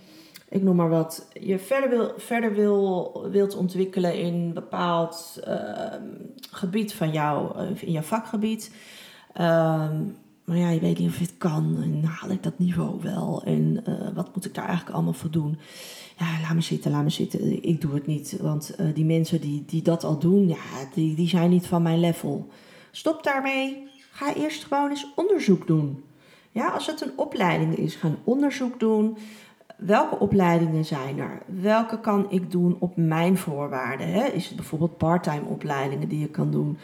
ik 0.49 0.62
noem 0.62 0.76
maar 0.76 0.88
wat, 0.88 1.28
je 1.40 1.58
verder, 1.58 1.90
wil, 1.90 2.12
verder 2.16 2.54
wil, 2.54 3.12
wilt 3.30 3.56
ontwikkelen 3.56 4.18
in 4.18 4.34
een 4.34 4.52
bepaald 4.54 5.40
uh, 5.49 5.54
gebied 6.50 6.94
van 6.94 7.11
jou, 7.11 7.58
eh, 7.58 7.82
in 7.82 7.92
jouw 7.92 8.02
vakgebied. 8.02 8.70
Maar 10.44 10.56
ja, 10.56 10.68
je 10.70 10.80
weet 10.80 10.99
niet 10.99 11.08
of 11.08 11.18
het 11.18 11.34
kan. 11.38 11.78
En 11.82 12.04
haal 12.04 12.30
ik 12.30 12.42
dat 12.42 12.58
niveau 12.58 13.00
wel? 13.02 13.42
En 13.44 13.84
uh, 13.88 13.94
wat 14.14 14.34
moet 14.34 14.44
ik 14.44 14.54
daar 14.54 14.66
eigenlijk 14.66 14.94
allemaal 14.94 15.12
voor 15.12 15.30
doen? 15.30 15.58
Ja, 16.18 16.40
laat 16.42 16.54
me 16.54 16.61
zitten, 16.61 16.90
laat 16.90 17.02
me 17.02 17.11
zitten. 17.11 17.62
Ik 17.62 17.80
doe 17.80 17.94
het 17.94 18.06
niet. 18.06 18.37
Want 18.40 18.75
uh, 18.80 18.94
die 18.94 19.04
mensen 19.04 19.40
die, 19.40 19.64
die 19.66 19.82
dat 19.82 20.04
al 20.04 20.18
doen, 20.18 20.49
ja, 20.49 20.88
die, 20.94 21.16
die 21.16 21.28
zijn 21.28 21.50
niet 21.50 21.66
van 21.66 21.82
mijn 21.82 22.00
level. 22.00 22.49
Stop 22.96 23.22
daarmee. 23.22 23.88
Ga 24.10 24.34
eerst 24.34 24.64
gewoon 24.64 24.90
eens 24.90 25.12
onderzoek 25.14 25.66
doen. 25.66 26.04
Ja, 26.50 26.68
als 26.68 26.86
het 26.86 27.00
een 27.00 27.12
opleiding 27.16 27.76
is, 27.76 27.94
ga 27.94 28.08
onderzoek 28.24 28.80
doen. 28.80 29.16
Welke 29.76 30.18
opleidingen 30.18 30.84
zijn 30.84 31.18
er? 31.18 31.42
Welke 31.46 32.00
kan 32.00 32.26
ik 32.30 32.50
doen 32.50 32.76
op 32.78 32.96
mijn 32.96 33.36
voorwaarden? 33.36 34.12
Hè? 34.12 34.24
Is 34.24 34.46
het 34.46 34.56
bijvoorbeeld 34.56 34.96
parttime 34.96 35.44
opleidingen 35.48 36.08
die 36.08 36.20
je 36.20 36.28
kan 36.28 36.50
doen? 36.50 36.78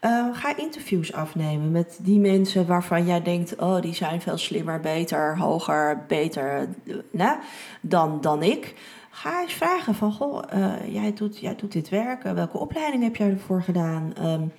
Uh, 0.00 0.26
ga 0.32 0.56
interviews 0.56 1.12
afnemen 1.12 1.70
met 1.70 1.98
die 2.02 2.18
mensen 2.18 2.66
waarvan 2.66 3.06
jij 3.06 3.22
denkt: 3.22 3.56
oh, 3.56 3.80
die 3.80 3.94
zijn 3.94 4.20
veel 4.20 4.38
slimmer, 4.38 4.80
beter, 4.80 5.38
hoger, 5.38 6.04
beter 6.08 6.68
nou, 7.10 7.38
dan, 7.80 8.20
dan 8.20 8.42
ik. 8.42 8.74
Ga 9.10 9.42
eens 9.42 9.52
vragen 9.52 9.94
van: 9.94 10.12
goh, 10.12 10.42
uh, 10.54 10.92
jij, 10.92 11.12
doet, 11.12 11.38
jij 11.38 11.56
doet 11.56 11.72
dit 11.72 11.88
werk. 11.88 12.22
welke 12.22 12.58
opleiding 12.58 13.02
heb 13.02 13.16
jij 13.16 13.30
ervoor 13.30 13.62
gedaan? 13.62 14.12
Um, 14.22 14.52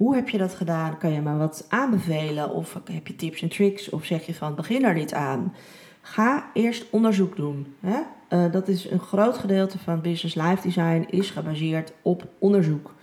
hoe 0.00 0.14
heb 0.14 0.28
je 0.28 0.38
dat 0.38 0.54
gedaan? 0.54 0.98
Kan 0.98 1.12
je 1.12 1.20
me 1.20 1.36
wat 1.36 1.66
aanbevelen? 1.68 2.50
Of 2.50 2.80
heb 2.92 3.06
je 3.06 3.16
tips 3.16 3.42
en 3.42 3.48
tricks? 3.48 3.90
Of 3.90 4.04
zeg 4.04 4.26
je 4.26 4.34
van 4.34 4.54
begin 4.54 4.84
er 4.84 4.94
niet 4.94 5.14
aan? 5.14 5.54
Ga 6.00 6.50
eerst 6.54 6.86
onderzoek 6.90 7.36
doen. 7.36 7.74
Hè? 7.80 7.98
Uh, 8.30 8.52
dat 8.52 8.68
is 8.68 8.90
een 8.90 9.00
groot 9.00 9.38
gedeelte 9.38 9.78
van 9.78 10.00
business 10.00 10.34
life 10.34 10.62
design 10.62 11.06
is 11.10 11.30
gebaseerd 11.30 11.92
op 12.02 12.28
onderzoek. 12.38 12.94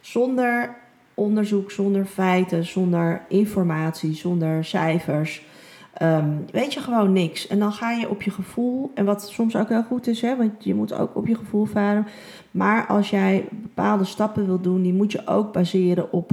Zonder 0.00 0.76
onderzoek, 1.14 1.70
zonder 1.70 2.04
feiten, 2.04 2.64
zonder 2.64 3.22
informatie, 3.28 4.14
zonder 4.14 4.64
cijfers, 4.64 5.42
um, 6.02 6.44
weet 6.50 6.72
je 6.72 6.80
gewoon 6.80 7.12
niks. 7.12 7.46
En 7.46 7.58
dan 7.58 7.72
ga 7.72 7.90
je 7.90 8.08
op 8.08 8.22
je 8.22 8.30
gevoel, 8.30 8.90
en 8.94 9.04
wat 9.04 9.30
soms 9.30 9.56
ook 9.56 9.68
heel 9.68 9.82
goed 9.82 10.06
is, 10.06 10.20
hè, 10.20 10.36
want 10.36 10.64
je 10.64 10.74
moet 10.74 10.92
ook 10.92 11.16
op 11.16 11.26
je 11.26 11.34
gevoel 11.34 11.64
varen. 11.64 12.06
Maar 12.50 12.86
als 12.86 13.10
jij 13.10 13.48
bepaalde 13.50 14.04
stappen 14.04 14.46
wil 14.46 14.60
doen, 14.60 14.82
die 14.82 14.94
moet 14.94 15.12
je 15.12 15.26
ook 15.26 15.52
baseren 15.52 16.12
op, 16.12 16.30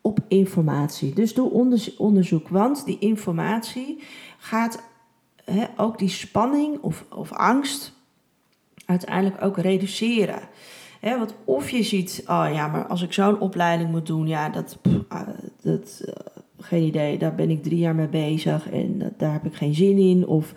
op 0.00 0.18
informatie. 0.28 1.14
Dus 1.14 1.34
doe 1.34 1.72
onderzoek, 1.98 2.48
want 2.48 2.84
die 2.84 2.98
informatie 2.98 4.02
gaat 4.38 4.82
hè, 5.44 5.64
ook 5.76 5.98
die 5.98 6.08
spanning 6.08 6.78
of, 6.80 7.04
of 7.14 7.32
angst 7.32 7.96
uiteindelijk 8.86 9.42
ook 9.42 9.56
reduceren. 9.58 10.40
Want 11.00 11.34
of 11.44 11.70
je 11.70 11.82
ziet, 11.82 12.22
oh 12.26 12.48
ja, 12.52 12.68
maar 12.68 12.86
als 12.86 13.02
ik 13.02 13.12
zo'n 13.12 13.40
opleiding 13.40 13.90
moet 13.90 14.06
doen, 14.06 14.26
ja, 14.26 14.48
dat, 14.48 14.78
ah, 15.08 15.28
dat, 15.62 16.02
uh, 16.04 16.14
geen 16.60 16.82
idee, 16.82 17.18
daar 17.18 17.34
ben 17.34 17.50
ik 17.50 17.62
drie 17.62 17.78
jaar 17.78 17.94
mee 17.94 18.08
bezig 18.08 18.70
en 18.70 19.14
daar 19.16 19.32
heb 19.32 19.44
ik 19.44 19.54
geen 19.54 19.74
zin 19.74 19.98
in. 19.98 20.26
Of, 20.26 20.54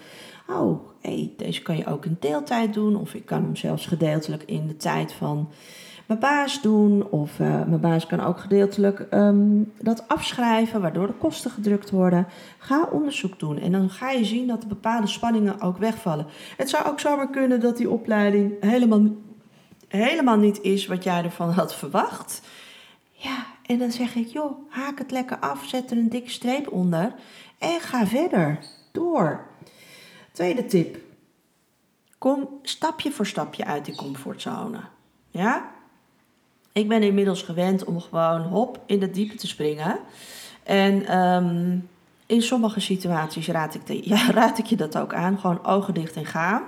oh, 0.50 0.80
hey, 1.02 1.34
deze 1.38 1.62
kan 1.62 1.78
je 1.78 1.86
ook 1.86 2.06
in 2.06 2.18
deeltijd 2.20 2.74
doen. 2.74 2.96
Of 2.96 3.14
ik 3.14 3.26
kan 3.26 3.44
hem 3.44 3.56
zelfs 3.56 3.86
gedeeltelijk 3.86 4.44
in 4.44 4.68
de 4.68 4.78
tijd 4.78 5.14
van 5.14 5.50
mijn 6.06 6.20
baas 6.20 6.62
doen. 6.62 7.10
Of 7.10 7.40
uh, 7.40 7.48
mijn 7.48 7.80
baas 7.80 8.08
kan 8.08 8.20
ook 8.20 8.40
gedeeltelijk 8.40 9.08
um, 9.12 9.72
dat 9.80 10.08
afschrijven, 10.08 10.82
waardoor 10.82 11.08
de 11.08 11.14
kosten 11.14 11.52
gedrukt 11.52 11.90
worden. 11.90 12.28
Ga 12.58 12.88
onderzoek 12.92 13.40
doen 13.40 13.60
en 13.60 13.72
dan 13.72 13.90
ga 13.90 14.12
je 14.12 14.26
zien 14.26 14.48
dat 14.48 14.62
de 14.62 14.68
bepaalde 14.68 15.08
spanningen 15.08 15.62
ook 15.62 15.78
wegvallen. 15.78 16.26
Het 16.58 16.70
zou 16.70 16.86
ook 16.88 17.00
zomaar 17.00 17.30
kunnen 17.30 17.60
dat 17.60 17.78
die 17.78 17.90
opleiding 17.90 18.54
helemaal, 18.60 19.02
helemaal 19.88 20.38
niet 20.38 20.62
is 20.62 20.88
wat 20.88 21.04
jij 21.04 21.24
ervan 21.24 21.50
had 21.50 21.76
verwacht. 21.76 22.42
Ja, 23.12 23.46
en 23.72 23.80
dan 23.80 23.92
zeg 23.92 24.16
ik, 24.16 24.28
joh, 24.28 24.70
haak 24.70 24.98
het 24.98 25.12
lekker 25.12 25.40
af, 25.40 25.66
zet 25.68 25.92
er 25.92 25.98
een 25.98 26.10
dikke 26.10 26.30
streep 26.30 26.72
onder 26.72 27.14
en 27.58 27.80
ga 27.80 28.08
verder, 28.08 28.60
door. 28.92 29.46
Tweede 30.32 30.66
tip. 30.66 30.98
Kom 32.18 32.50
stapje 32.62 33.12
voor 33.12 33.26
stapje 33.26 33.66
uit 33.66 33.86
die 33.86 33.96
comfortzone. 33.96 34.80
Ja? 35.30 35.72
Ik 36.72 36.88
ben 36.88 37.04
inmiddels 37.04 37.42
gewend 37.42 37.84
om 37.84 38.02
gewoon 38.02 38.42
hop 38.42 38.80
in 38.86 39.00
de 39.00 39.12
diepe 39.12 39.36
te 39.36 39.48
springen. 39.48 40.00
En 40.64 41.18
um, 41.18 41.90
in 42.26 42.42
sommige 42.42 42.80
situaties 42.80 43.48
raad 43.48 43.76
ik, 43.76 44.06
raad 44.32 44.58
ik 44.58 44.66
je 44.66 44.76
dat 44.76 44.98
ook 44.98 45.14
aan. 45.14 45.40
Gewoon 45.40 45.66
ogen 45.66 45.94
dicht 45.94 46.16
en 46.16 46.26
gaan. 46.26 46.64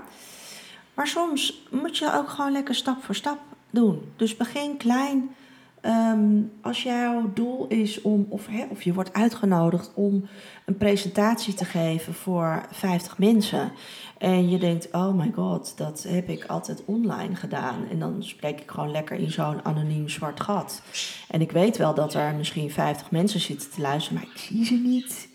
Maar 0.94 1.08
soms 1.08 1.64
moet 1.70 1.98
je 1.98 2.14
ook 2.14 2.30
gewoon 2.30 2.52
lekker 2.52 2.76
stap 2.76 3.04
voor 3.04 3.16
stap 3.16 3.40
doen. 3.70 4.12
Dus 4.16 4.38
begin 4.38 4.78
klein 4.78 5.36
Um, 5.86 6.52
als 6.62 6.84
jouw 6.84 7.32
doel 7.34 7.68
is 7.68 8.02
om, 8.02 8.26
of, 8.30 8.48
of 8.70 8.82
je 8.82 8.94
wordt 8.94 9.14
uitgenodigd 9.14 9.92
om 9.94 10.26
een 10.66 10.78
presentatie 10.78 11.54
te 11.54 11.66
geven 11.66 12.14
voor 12.14 12.66
50 12.72 13.18
mensen. 13.18 13.72
En 14.18 14.50
je 14.50 14.58
denkt, 14.58 14.88
oh 14.92 15.14
my 15.14 15.32
god, 15.36 15.78
dat 15.78 16.06
heb 16.08 16.30
ik 16.30 16.46
altijd 16.46 16.86
online 16.86 17.36
gedaan. 17.36 17.88
En 17.92 18.00
dan 18.00 18.24
spreek 18.24 18.62
ik 18.62 18.72
gewoon 18.72 18.92
lekker 18.92 19.18
in 19.18 19.32
zo'n 19.32 19.66
anoniem 19.66 20.10
zwart 20.10 20.40
gat. 20.40 20.82
En 21.30 21.42
ik 21.42 21.52
weet 21.52 21.78
wel 21.78 21.94
dat 21.94 22.14
er 22.14 22.34
misschien 22.36 22.72
50 22.72 23.12
mensen 23.12 23.40
zitten 23.40 23.72
te 23.72 23.82
luisteren, 23.82 24.20
maar 24.20 24.32
ik 24.34 24.40
zie 24.40 24.66
ze 24.66 24.76
niet. 24.76 25.28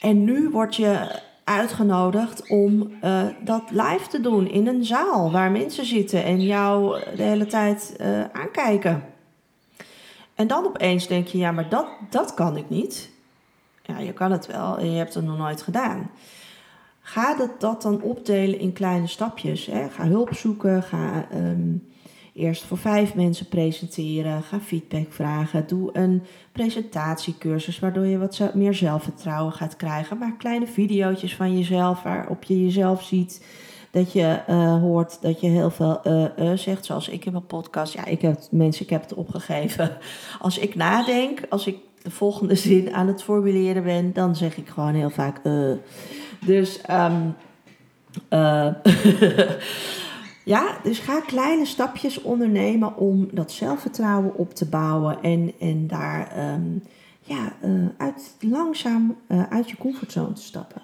En 0.00 0.24
nu 0.24 0.48
word 0.48 0.76
je 0.76 1.20
uitgenodigd 1.44 2.48
om 2.48 2.92
uh, 3.04 3.22
dat 3.44 3.62
live 3.70 4.06
te 4.08 4.20
doen 4.20 4.50
in 4.50 4.66
een 4.66 4.84
zaal 4.84 5.30
waar 5.30 5.50
mensen 5.50 5.84
zitten 5.84 6.24
en 6.24 6.42
jou 6.42 7.00
de 7.16 7.22
hele 7.22 7.46
tijd 7.46 7.96
uh, 8.00 8.24
aankijken. 8.32 9.11
En 10.34 10.46
dan 10.46 10.66
opeens 10.66 11.06
denk 11.06 11.26
je, 11.26 11.38
ja, 11.38 11.52
maar 11.52 11.68
dat, 11.68 11.86
dat 12.10 12.34
kan 12.34 12.56
ik 12.56 12.68
niet. 12.68 13.10
Ja, 13.82 13.98
je 13.98 14.12
kan 14.12 14.32
het 14.32 14.46
wel 14.46 14.78
en 14.78 14.90
je 14.90 14.98
hebt 14.98 15.14
het 15.14 15.24
nog 15.24 15.38
nooit 15.38 15.62
gedaan. 15.62 16.10
Ga 17.00 17.34
dat, 17.34 17.60
dat 17.60 17.82
dan 17.82 18.02
opdelen 18.02 18.58
in 18.58 18.72
kleine 18.72 19.06
stapjes. 19.06 19.66
Hè? 19.66 19.88
Ga 19.88 20.06
hulp 20.06 20.34
zoeken, 20.34 20.82
ga 20.82 21.26
ehm, 21.30 21.76
eerst 22.34 22.64
voor 22.64 22.78
vijf 22.78 23.14
mensen 23.14 23.48
presenteren, 23.48 24.42
ga 24.42 24.60
feedback 24.60 25.12
vragen, 25.12 25.66
doe 25.66 25.90
een 25.92 26.22
presentatiecursus 26.52 27.78
waardoor 27.78 28.06
je 28.06 28.18
wat 28.18 28.54
meer 28.54 28.74
zelfvertrouwen 28.74 29.52
gaat 29.52 29.76
krijgen. 29.76 30.18
Maak 30.18 30.38
kleine 30.38 30.66
video's 30.66 31.34
van 31.34 31.58
jezelf 31.58 32.02
waarop 32.02 32.44
je 32.44 32.62
jezelf 32.62 33.02
ziet. 33.02 33.44
Dat 33.92 34.12
je 34.12 34.40
uh, 34.48 34.80
hoort 34.80 35.22
dat 35.22 35.40
je 35.40 35.48
heel 35.48 35.70
veel 35.70 36.00
uh, 36.04 36.24
uh, 36.38 36.52
zegt, 36.52 36.84
zoals 36.84 37.08
ik 37.08 37.24
in 37.24 37.32
mijn 37.32 37.46
podcast. 37.46 37.92
Ja, 37.92 38.04
ik 38.04 38.22
heb 38.22 38.40
mensen, 38.50 38.84
ik 38.84 38.90
heb 38.90 39.02
het 39.02 39.14
opgegeven. 39.14 39.96
Als 40.40 40.58
ik 40.58 40.74
nadenk, 40.74 41.40
als 41.48 41.66
ik 41.66 41.76
de 42.02 42.10
volgende 42.10 42.54
zin 42.54 42.94
aan 42.94 43.06
het 43.06 43.22
formuleren 43.22 43.82
ben, 43.82 44.12
dan 44.12 44.36
zeg 44.36 44.56
ik 44.56 44.68
gewoon 44.68 44.94
heel 44.94 45.10
vaak. 45.10 45.40
Dus 46.46 46.80
um, 46.90 47.34
ja, 50.52 50.78
dus 50.82 50.98
ga 50.98 51.20
kleine 51.20 51.66
stapjes 51.66 52.22
ondernemen 52.22 52.96
om 52.96 53.28
dat 53.32 53.52
zelfvertrouwen 53.52 54.34
op 54.36 54.54
te 54.54 54.68
bouwen 54.68 55.22
en, 55.22 55.52
en 55.60 55.86
daar 55.86 56.52
um, 56.54 56.82
ja, 57.20 57.52
uit, 57.96 58.36
langzaam 58.40 59.16
uit 59.48 59.70
je 59.70 59.76
comfortzone 59.76 60.32
te 60.32 60.42
stappen. 60.42 60.82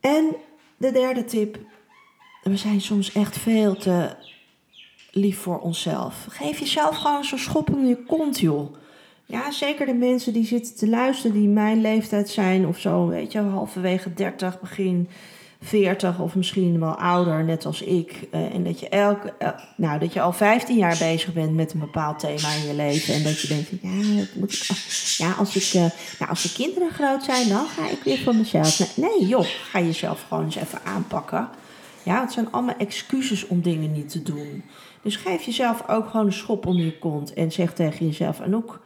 En 0.00 0.36
de 0.76 0.92
derde 0.92 1.24
tip, 1.24 1.58
we 2.42 2.56
zijn 2.56 2.80
soms 2.80 3.12
echt 3.12 3.38
veel 3.38 3.76
te 3.76 4.16
lief 5.10 5.38
voor 5.38 5.58
onszelf. 5.58 6.26
Geef 6.30 6.58
jezelf 6.58 6.96
gewoon 6.96 7.24
zo'n 7.24 7.38
schop 7.38 7.70
in 7.70 7.86
je 7.86 8.04
kont, 8.06 8.40
joh. 8.40 8.74
Ja, 9.26 9.50
zeker 9.50 9.86
de 9.86 9.94
mensen 9.94 10.32
die 10.32 10.46
zitten 10.46 10.74
te 10.74 10.88
luisteren, 10.88 11.36
die 11.36 11.48
mijn 11.48 11.80
leeftijd 11.80 12.28
zijn 12.28 12.66
of 12.66 12.78
zo, 12.78 13.06
weet 13.08 13.32
je, 13.32 13.38
halverwege 13.38 14.14
30, 14.14 14.60
begin 14.60 15.08
40 15.64 16.18
of 16.18 16.34
misschien 16.34 16.80
wel 16.80 16.94
ouder, 16.94 17.44
net 17.44 17.66
als 17.66 17.82
ik. 17.82 18.28
Uh, 18.34 18.54
en 18.54 18.64
dat 18.64 18.80
je, 18.80 18.88
elk, 18.88 19.22
uh, 19.38 19.48
nou, 19.76 19.98
dat 19.98 20.12
je 20.12 20.20
al 20.20 20.32
15 20.32 20.76
jaar 20.76 20.96
bezig 20.98 21.32
bent 21.32 21.54
met 21.54 21.72
een 21.72 21.80
bepaald 21.80 22.18
thema 22.18 22.52
in 22.52 22.66
je 22.66 22.74
leven. 22.74 23.14
En 23.14 23.22
dat 23.22 23.40
je 23.40 23.48
denkt, 23.48 23.70
ja, 23.82 24.18
dat 24.18 24.34
moet 24.34 24.52
ik, 24.52 24.62
ja 25.16 25.32
als, 25.32 25.56
ik, 25.56 25.74
uh, 25.74 25.90
nou, 26.18 26.30
als 26.30 26.42
de 26.42 26.52
kinderen 26.52 26.90
groot 26.90 27.24
zijn, 27.24 27.48
dan 27.48 27.66
ga 27.66 27.88
ik 27.88 28.02
weer 28.04 28.18
voor 28.18 28.34
mezelf. 28.34 28.96
Nee, 28.96 29.26
joh, 29.26 29.44
ga 29.44 29.80
jezelf 29.80 30.24
gewoon 30.28 30.44
eens 30.44 30.56
even 30.56 30.80
aanpakken. 30.84 31.48
Ja, 32.02 32.20
het 32.20 32.32
zijn 32.32 32.52
allemaal 32.52 32.76
excuses 32.78 33.46
om 33.46 33.62
dingen 33.62 33.92
niet 33.92 34.08
te 34.08 34.22
doen. 34.22 34.64
Dus 35.02 35.16
geef 35.16 35.42
jezelf 35.42 35.88
ook 35.88 36.08
gewoon 36.08 36.26
een 36.26 36.32
schop 36.32 36.66
onder 36.66 36.84
je 36.84 36.98
kont 36.98 37.32
en 37.32 37.52
zeg 37.52 37.72
tegen 37.72 38.06
jezelf, 38.06 38.40
Anouk, 38.40 38.80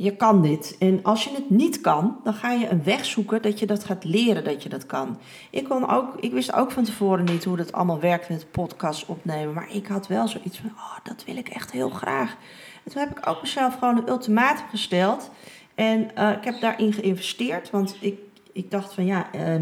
je 0.00 0.16
kan 0.16 0.42
dit. 0.42 0.76
En 0.78 1.02
als 1.02 1.24
je 1.24 1.30
het 1.34 1.50
niet 1.50 1.80
kan, 1.80 2.20
dan 2.24 2.34
ga 2.34 2.52
je 2.52 2.68
een 2.68 2.84
weg 2.84 3.04
zoeken 3.04 3.42
dat 3.42 3.58
je 3.58 3.66
dat 3.66 3.84
gaat 3.84 4.04
leren 4.04 4.44
dat 4.44 4.62
je 4.62 4.68
dat 4.68 4.86
kan. 4.86 5.18
Ik, 5.50 5.64
kon 5.64 5.88
ook, 5.88 6.14
ik 6.20 6.32
wist 6.32 6.52
ook 6.52 6.70
van 6.70 6.84
tevoren 6.84 7.24
niet 7.24 7.44
hoe 7.44 7.56
dat 7.56 7.72
allemaal 7.72 8.00
werkt 8.00 8.28
met 8.28 8.50
podcast 8.50 9.06
opnemen. 9.06 9.54
Maar 9.54 9.74
ik 9.74 9.86
had 9.86 10.06
wel 10.06 10.28
zoiets 10.28 10.58
van, 10.58 10.70
oh, 10.70 10.96
dat 11.02 11.24
wil 11.24 11.36
ik 11.36 11.48
echt 11.48 11.70
heel 11.70 11.90
graag. 11.90 12.36
En 12.84 12.92
toen 12.92 13.02
heb 13.02 13.18
ik 13.18 13.26
ook 13.26 13.42
mezelf 13.42 13.78
gewoon 13.78 13.96
een 13.96 14.08
ultimatum 14.08 14.66
gesteld. 14.70 15.30
En 15.74 16.10
uh, 16.18 16.30
ik 16.30 16.44
heb 16.44 16.60
daarin 16.60 16.92
geïnvesteerd, 16.92 17.70
want 17.70 17.96
ik, 18.00 18.18
ik 18.52 18.70
dacht 18.70 18.94
van 18.94 19.06
ja... 19.06 19.28
Uh, 19.34 19.60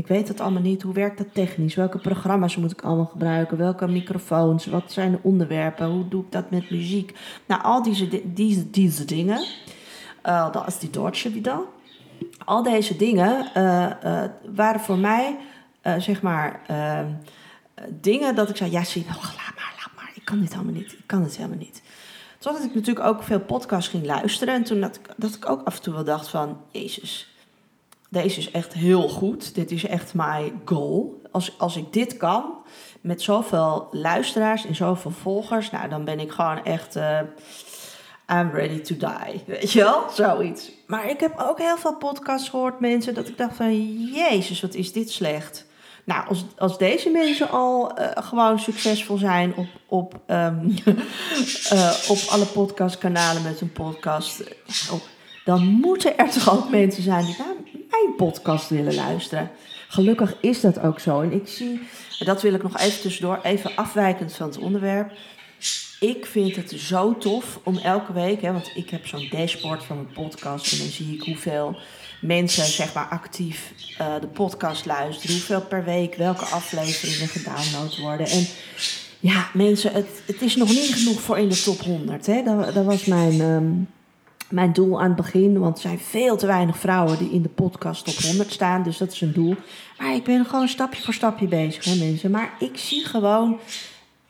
ik 0.00 0.06
weet 0.06 0.28
het 0.28 0.40
allemaal 0.40 0.62
niet. 0.62 0.82
Hoe 0.82 0.94
werkt 0.94 1.18
dat 1.18 1.34
technisch? 1.34 1.74
Welke 1.74 1.98
programma's 1.98 2.56
moet 2.56 2.72
ik 2.72 2.82
allemaal 2.82 3.06
gebruiken? 3.06 3.56
Welke 3.56 3.86
microfoons? 3.86 4.66
Wat 4.66 4.92
zijn 4.92 5.10
de 5.10 5.18
onderwerpen? 5.22 5.86
Hoe 5.86 6.08
doe 6.08 6.24
ik 6.24 6.32
dat 6.32 6.50
met 6.50 6.70
muziek? 6.70 7.18
Nou, 7.46 7.62
al 7.62 7.82
deze, 7.82 8.22
deze, 8.24 8.70
deze 8.70 9.04
dingen. 9.04 9.44
Uh, 10.26 10.52
dat 10.52 10.66
is 10.66 10.78
die 10.78 10.90
Deutsche 10.90 11.30
wieder. 11.30 11.58
Al 12.44 12.62
deze 12.62 12.96
dingen 12.96 13.50
uh, 13.56 13.90
uh, 14.04 14.24
waren 14.54 14.80
voor 14.80 14.98
mij, 14.98 15.36
zeg 15.98 16.22
maar, 16.22 16.60
dingen 18.00 18.34
dat 18.34 18.48
ik 18.48 18.56
zei: 18.56 18.70
Ja, 18.70 18.84
zie, 18.84 19.02
oh, 19.02 19.22
laat 19.22 19.54
maar, 19.56 19.74
laat 19.76 19.90
maar. 19.96 20.12
Ik 20.14 20.24
kan 20.24 20.40
dit 20.40 20.52
helemaal 20.52 20.74
niet. 20.74 20.92
Ik 20.92 21.06
kan 21.06 21.22
het 21.22 21.36
helemaal 21.36 21.58
niet. 21.58 21.82
Totdat 22.38 22.64
ik 22.64 22.74
natuurlijk 22.74 23.06
ook 23.06 23.22
veel 23.22 23.40
podcasts 23.40 23.90
ging 23.90 24.06
luisteren. 24.06 24.54
En 24.54 24.64
toen 24.64 24.80
dat, 24.80 25.00
dat 25.16 25.34
ik 25.34 25.48
ook 25.48 25.66
af 25.66 25.76
en 25.76 25.82
toe 25.82 25.94
wel 25.94 26.04
dacht: 26.04 26.28
van, 26.28 26.60
Jezus 26.70 27.30
deze 28.10 28.38
is 28.38 28.50
echt 28.50 28.72
heel 28.72 29.08
goed. 29.08 29.54
Dit 29.54 29.70
is 29.70 29.86
echt 29.86 30.14
mijn 30.14 30.60
goal. 30.64 31.20
Als, 31.30 31.58
als 31.58 31.76
ik 31.76 31.92
dit 31.92 32.16
kan, 32.16 32.54
met 33.00 33.22
zoveel 33.22 33.88
luisteraars 33.90 34.66
en 34.66 34.74
zoveel 34.74 35.10
volgers, 35.10 35.70
nou, 35.70 35.88
dan 35.88 36.04
ben 36.04 36.20
ik 36.20 36.30
gewoon 36.30 36.64
echt. 36.64 36.96
Uh, 36.96 37.20
I'm 38.32 38.50
ready 38.50 38.80
to 38.80 38.96
die. 38.96 39.42
Weet 39.56 39.72
je 39.72 39.82
wel? 39.82 40.04
Zoiets. 40.14 40.70
Maar 40.86 41.10
ik 41.10 41.20
heb 41.20 41.38
ook 41.38 41.58
heel 41.58 41.76
veel 41.76 41.96
podcasts 41.96 42.48
gehoord, 42.48 42.80
mensen, 42.80 43.14
dat 43.14 43.28
ik 43.28 43.38
dacht 43.38 43.56
van, 43.56 44.04
jezus, 44.12 44.60
wat 44.60 44.74
is 44.74 44.92
dit 44.92 45.10
slecht. 45.10 45.66
Nou, 46.04 46.28
als, 46.28 46.44
als 46.58 46.78
deze 46.78 47.10
mensen 47.10 47.50
al 47.50 47.98
uh, 47.98 48.08
gewoon 48.14 48.58
succesvol 48.58 49.16
zijn 49.16 49.54
op, 49.56 49.66
op, 49.86 50.20
um, 50.26 50.74
uh, 51.72 51.92
op 52.12 52.18
alle 52.28 52.46
podcastkanalen 52.46 53.42
met 53.42 53.60
een 53.60 53.72
podcast, 53.72 54.42
oh, 54.90 55.00
dan 55.50 55.66
moeten 55.66 56.18
er 56.18 56.30
toch 56.30 56.52
ook 56.52 56.70
mensen 56.70 57.02
zijn 57.02 57.24
die 57.24 57.34
naar 57.38 57.54
mijn 57.90 58.14
podcast 58.16 58.68
willen 58.68 58.94
luisteren. 58.94 59.50
Gelukkig 59.88 60.36
is 60.40 60.60
dat 60.60 60.80
ook 60.80 61.00
zo. 61.00 61.20
En 61.20 61.32
ik 61.32 61.48
zie, 61.48 61.80
dat 62.18 62.42
wil 62.42 62.54
ik 62.54 62.62
nog 62.62 62.78
even 62.78 63.00
tussendoor, 63.00 63.40
even 63.42 63.76
afwijkend 63.76 64.34
van 64.34 64.48
het 64.48 64.58
onderwerp. 64.58 65.12
Ik 66.00 66.26
vind 66.26 66.56
het 66.56 66.70
zo 66.70 67.18
tof 67.18 67.60
om 67.64 67.76
elke 67.76 68.12
week, 68.12 68.42
hè, 68.42 68.52
want 68.52 68.70
ik 68.74 68.90
heb 68.90 69.06
zo'n 69.06 69.28
dashboard 69.30 69.84
van 69.84 69.96
mijn 69.96 70.12
podcast 70.12 70.72
en 70.72 70.78
dan 70.78 70.86
zie 70.86 71.14
ik 71.14 71.22
hoeveel 71.22 71.78
mensen 72.20 72.64
zeg 72.64 72.94
maar 72.94 73.08
actief 73.08 73.72
uh, 74.00 74.14
de 74.20 74.26
podcast 74.26 74.86
luisteren, 74.86 75.36
hoeveel 75.36 75.62
per 75.62 75.84
week, 75.84 76.14
welke 76.14 76.44
afleveringen 76.44 77.28
gedownload 77.28 77.98
worden. 77.98 78.26
En 78.26 78.46
ja, 79.20 79.50
mensen, 79.54 79.92
het, 79.92 80.22
het 80.26 80.42
is 80.42 80.56
nog 80.56 80.68
niet 80.68 80.94
genoeg 80.94 81.20
voor 81.20 81.38
in 81.38 81.48
de 81.48 81.62
top 81.62 81.80
100. 81.80 82.26
Hè? 82.26 82.42
Dat, 82.42 82.74
dat 82.74 82.84
was 82.84 83.04
mijn. 83.04 83.40
Um, 83.40 83.88
mijn 84.50 84.72
doel 84.72 85.00
aan 85.00 85.06
het 85.06 85.16
begin. 85.16 85.58
Want 85.58 85.76
er 85.76 85.82
zijn 85.82 85.98
veel 85.98 86.36
te 86.36 86.46
weinig 86.46 86.78
vrouwen 86.78 87.18
die 87.18 87.30
in 87.30 87.42
de 87.42 87.48
podcast 87.48 88.04
top 88.04 88.14
100 88.14 88.52
staan. 88.52 88.82
Dus 88.82 88.98
dat 88.98 89.12
is 89.12 89.20
een 89.20 89.32
doel. 89.32 89.56
Maar 89.98 90.14
ik 90.14 90.24
ben 90.24 90.44
gewoon 90.44 90.68
stapje 90.68 91.02
voor 91.02 91.14
stapje 91.14 91.46
bezig, 91.46 91.84
hè, 91.84 91.94
mensen. 91.94 92.30
Maar 92.30 92.54
ik 92.58 92.76
zie 92.76 93.04
gewoon 93.04 93.58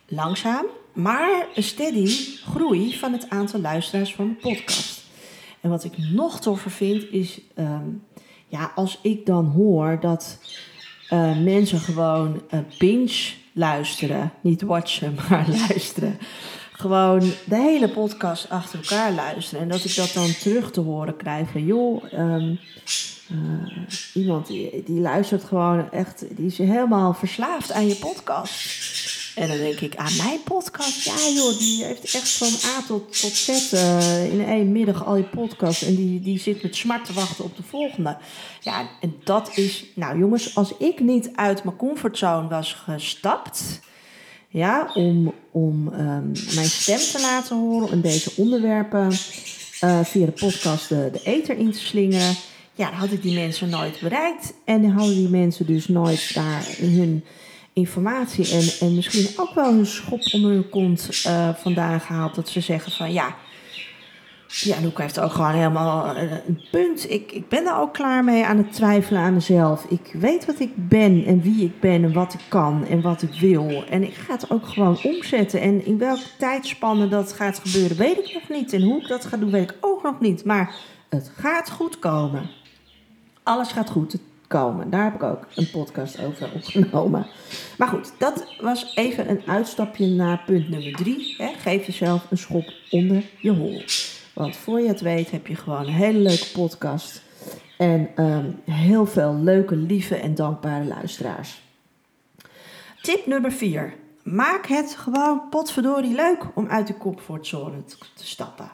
langzaam, 0.06 0.64
maar 0.92 1.46
een 1.54 1.62
steady 1.62 2.16
groei 2.44 2.98
van 2.98 3.12
het 3.12 3.30
aantal 3.30 3.60
luisteraars 3.60 4.14
van 4.14 4.24
mijn 4.24 4.56
podcast. 4.56 5.02
En 5.60 5.70
wat 5.70 5.84
ik 5.84 5.92
nog 5.98 6.40
toffer 6.40 6.70
vind 6.70 7.10
is, 7.10 7.40
um, 7.58 8.02
ja, 8.46 8.72
als 8.74 8.98
ik 9.02 9.26
dan 9.26 9.44
hoor 9.44 9.98
dat 10.00 10.38
uh, 11.12 11.38
mensen 11.38 11.78
gewoon 11.78 12.42
uh, 12.54 12.60
binge 12.78 13.32
luisteren, 13.52 14.32
niet 14.40 14.62
watchen, 14.62 15.14
maar 15.30 15.46
luisteren 15.48 16.18
gewoon 16.80 17.32
de 17.44 17.56
hele 17.56 17.88
podcast 17.88 18.48
achter 18.48 18.78
elkaar 18.78 19.12
luisteren. 19.12 19.62
En 19.62 19.68
dat 19.68 19.84
ik 19.84 19.94
dat 19.94 20.12
dan 20.12 20.34
terug 20.40 20.70
te 20.70 20.80
horen 20.80 21.16
krijg 21.16 21.50
van 21.50 21.64
joh, 21.64 22.12
um, 22.12 22.58
uh, 23.32 23.86
iemand 24.14 24.46
die, 24.46 24.82
die 24.86 25.00
luistert 25.00 25.44
gewoon 25.44 25.90
echt, 25.90 26.24
die 26.36 26.46
is 26.46 26.58
helemaal 26.58 27.14
verslaafd 27.14 27.72
aan 27.72 27.86
je 27.86 27.96
podcast. 27.96 28.88
En 29.34 29.48
dan 29.48 29.56
denk 29.56 29.80
ik, 29.80 29.96
aan 29.96 30.16
mijn 30.16 30.42
podcast? 30.44 31.04
Ja 31.04 31.28
joh, 31.34 31.58
die 31.58 31.84
heeft 31.84 32.14
echt 32.14 32.30
van 32.30 32.70
A 32.70 32.82
tot, 32.86 33.20
tot 33.20 33.32
Z 33.32 33.72
uh, 33.72 34.32
in 34.32 34.44
één 34.44 34.72
middag 34.72 35.04
al 35.04 35.16
je 35.16 35.22
podcast. 35.22 35.82
En 35.82 35.94
die, 35.94 36.20
die 36.20 36.38
zit 36.38 36.62
met 36.62 36.76
smart 36.76 37.04
te 37.04 37.12
wachten 37.12 37.44
op 37.44 37.56
de 37.56 37.62
volgende. 37.62 38.16
Ja, 38.60 38.88
en 39.00 39.14
dat 39.24 39.50
is, 39.56 39.84
nou 39.94 40.18
jongens, 40.18 40.54
als 40.54 40.76
ik 40.76 41.00
niet 41.00 41.30
uit 41.34 41.64
mijn 41.64 41.76
comfortzone 41.76 42.48
was 42.48 42.72
gestapt 42.72 43.80
ja, 44.52 44.90
om, 44.94 45.34
om 45.50 45.86
um, 45.86 46.32
mijn 46.54 46.68
stem 46.68 46.98
te 46.98 47.18
laten 47.20 47.56
horen 47.56 47.90
en 47.90 48.00
deze 48.00 48.32
onderwerpen 48.36 49.10
uh, 49.84 50.00
via 50.04 50.26
de 50.26 50.32
podcast 50.32 50.88
de, 50.88 51.08
de 51.12 51.20
ether 51.22 51.56
in 51.56 51.70
te 51.70 51.78
slingeren. 51.78 52.34
Ja, 52.74 52.90
dan 52.90 52.98
had 52.98 53.12
ik 53.12 53.22
die 53.22 53.34
mensen 53.34 53.68
nooit 53.68 54.00
bereikt. 54.00 54.52
En 54.64 54.82
dan 54.82 54.90
hadden 54.90 55.14
die 55.14 55.28
mensen 55.28 55.66
dus 55.66 55.88
nooit 55.88 56.34
daar 56.34 56.66
hun 56.78 57.24
informatie 57.72 58.50
en, 58.52 58.86
en 58.86 58.94
misschien 58.94 59.28
ook 59.36 59.54
wel 59.54 59.72
een 59.72 59.86
schop 59.86 60.20
onder 60.32 60.50
hun 60.50 60.68
kont 60.68 61.22
uh, 61.26 61.48
vandaan 61.54 62.00
gehaald. 62.00 62.34
Dat 62.34 62.48
ze 62.48 62.60
zeggen 62.60 62.92
van 62.92 63.12
ja, 63.12 63.36
ja, 64.50 64.80
Noek 64.80 64.98
heeft 64.98 65.20
ook 65.20 65.32
gewoon 65.32 65.52
helemaal 65.52 66.14
eh, 66.14 66.30
een 66.46 66.64
punt. 66.70 67.10
Ik, 67.10 67.32
ik 67.32 67.48
ben 67.48 67.64
daar 67.64 67.80
ook 67.80 67.94
klaar 67.94 68.24
mee 68.24 68.44
aan 68.44 68.56
het 68.56 68.72
twijfelen 68.72 69.20
aan 69.20 69.34
mezelf. 69.34 69.84
Ik 69.84 70.10
weet 70.12 70.46
wat 70.46 70.60
ik 70.60 70.88
ben 70.88 71.24
en 71.24 71.42
wie 71.42 71.64
ik 71.64 71.80
ben 71.80 72.04
en 72.04 72.12
wat 72.12 72.34
ik 72.34 72.40
kan 72.48 72.86
en 72.86 73.00
wat 73.00 73.22
ik 73.22 73.40
wil. 73.40 73.84
En 73.90 74.02
ik 74.02 74.14
ga 74.14 74.32
het 74.32 74.50
ook 74.50 74.66
gewoon 74.66 74.98
omzetten. 75.02 75.60
En 75.60 75.86
in 75.86 75.98
welke 75.98 76.36
tijdspanne 76.38 77.08
dat 77.08 77.32
gaat 77.32 77.60
gebeuren, 77.64 77.96
weet 77.96 78.18
ik 78.18 78.34
nog 78.34 78.48
niet. 78.58 78.72
En 78.72 78.82
hoe 78.82 79.00
ik 79.00 79.08
dat 79.08 79.24
ga 79.24 79.36
doen, 79.36 79.50
weet 79.50 79.70
ik 79.70 79.76
ook 79.80 80.02
nog 80.02 80.20
niet. 80.20 80.44
Maar 80.44 80.74
het 81.08 81.30
gaat 81.36 81.70
goed 81.70 81.98
komen. 81.98 82.50
Alles 83.42 83.72
gaat 83.72 83.90
goed. 83.90 84.16
Komen. 84.46 84.90
Daar 84.90 85.04
heb 85.04 85.14
ik 85.14 85.22
ook 85.22 85.46
een 85.54 85.70
podcast 85.70 86.24
over 86.24 86.50
opgenomen. 86.54 87.26
Maar 87.78 87.88
goed, 87.88 88.12
dat 88.18 88.44
was 88.60 88.92
even 88.94 89.30
een 89.30 89.42
uitstapje 89.46 90.06
naar 90.06 90.42
punt 90.46 90.68
nummer 90.68 90.92
drie. 90.92 91.36
Geef 91.58 91.86
jezelf 91.86 92.26
een 92.30 92.38
schop 92.38 92.72
onder 92.90 93.24
je 93.40 93.50
hol. 93.50 93.82
Want 94.34 94.56
voor 94.56 94.80
je 94.80 94.88
het 94.88 95.00
weet 95.00 95.30
heb 95.30 95.46
je 95.46 95.54
gewoon 95.54 95.80
een 95.80 95.92
hele 95.92 96.18
leuke 96.18 96.50
podcast. 96.52 97.22
En 97.78 98.24
um, 98.24 98.60
heel 98.74 99.06
veel 99.06 99.34
leuke, 99.34 99.76
lieve 99.76 100.14
en 100.14 100.34
dankbare 100.34 100.84
luisteraars. 100.84 101.62
Tip 103.02 103.26
nummer 103.26 103.52
4. 103.52 103.94
Maak 104.22 104.66
het 104.66 104.94
gewoon 104.98 105.48
potverdorie 105.50 106.14
leuk 106.14 106.44
om 106.54 106.68
uit 106.68 106.86
de 106.86 106.96
comfortzone 106.96 107.84
te 108.14 108.26
stappen. 108.26 108.70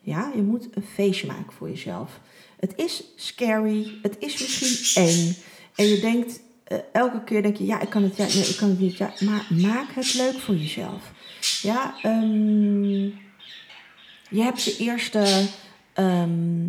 Ja, 0.00 0.30
je 0.34 0.42
moet 0.42 0.68
een 0.70 0.86
feestje 0.94 1.26
maken 1.26 1.52
voor 1.52 1.68
jezelf. 1.68 2.20
Het 2.60 2.72
is 2.76 3.04
scary, 3.16 3.98
het 4.02 4.16
is 4.18 4.40
misschien 4.40 5.04
eng. 5.04 5.36
En 5.74 5.86
je 5.86 6.00
denkt, 6.00 6.40
uh, 6.68 6.78
elke 6.92 7.24
keer 7.24 7.42
denk 7.42 7.56
je, 7.56 7.66
ja, 7.66 7.80
ik 7.80 7.88
kan 7.88 8.02
het, 8.02 8.16
ja, 8.16 8.26
nee, 8.26 8.48
ik 8.48 8.56
kan 8.56 8.68
het 8.68 8.78
niet. 8.78 8.96
Ja, 8.96 9.12
maar 9.20 9.46
maak 9.50 9.90
het 9.94 10.14
leuk 10.14 10.38
voor 10.38 10.54
jezelf. 10.54 11.12
Ja, 11.62 11.94
um, 12.02 13.14
je 14.34 14.42
hebt 14.42 14.64
je 14.64 14.76
eerste, 14.76 15.46
um, 15.98 16.66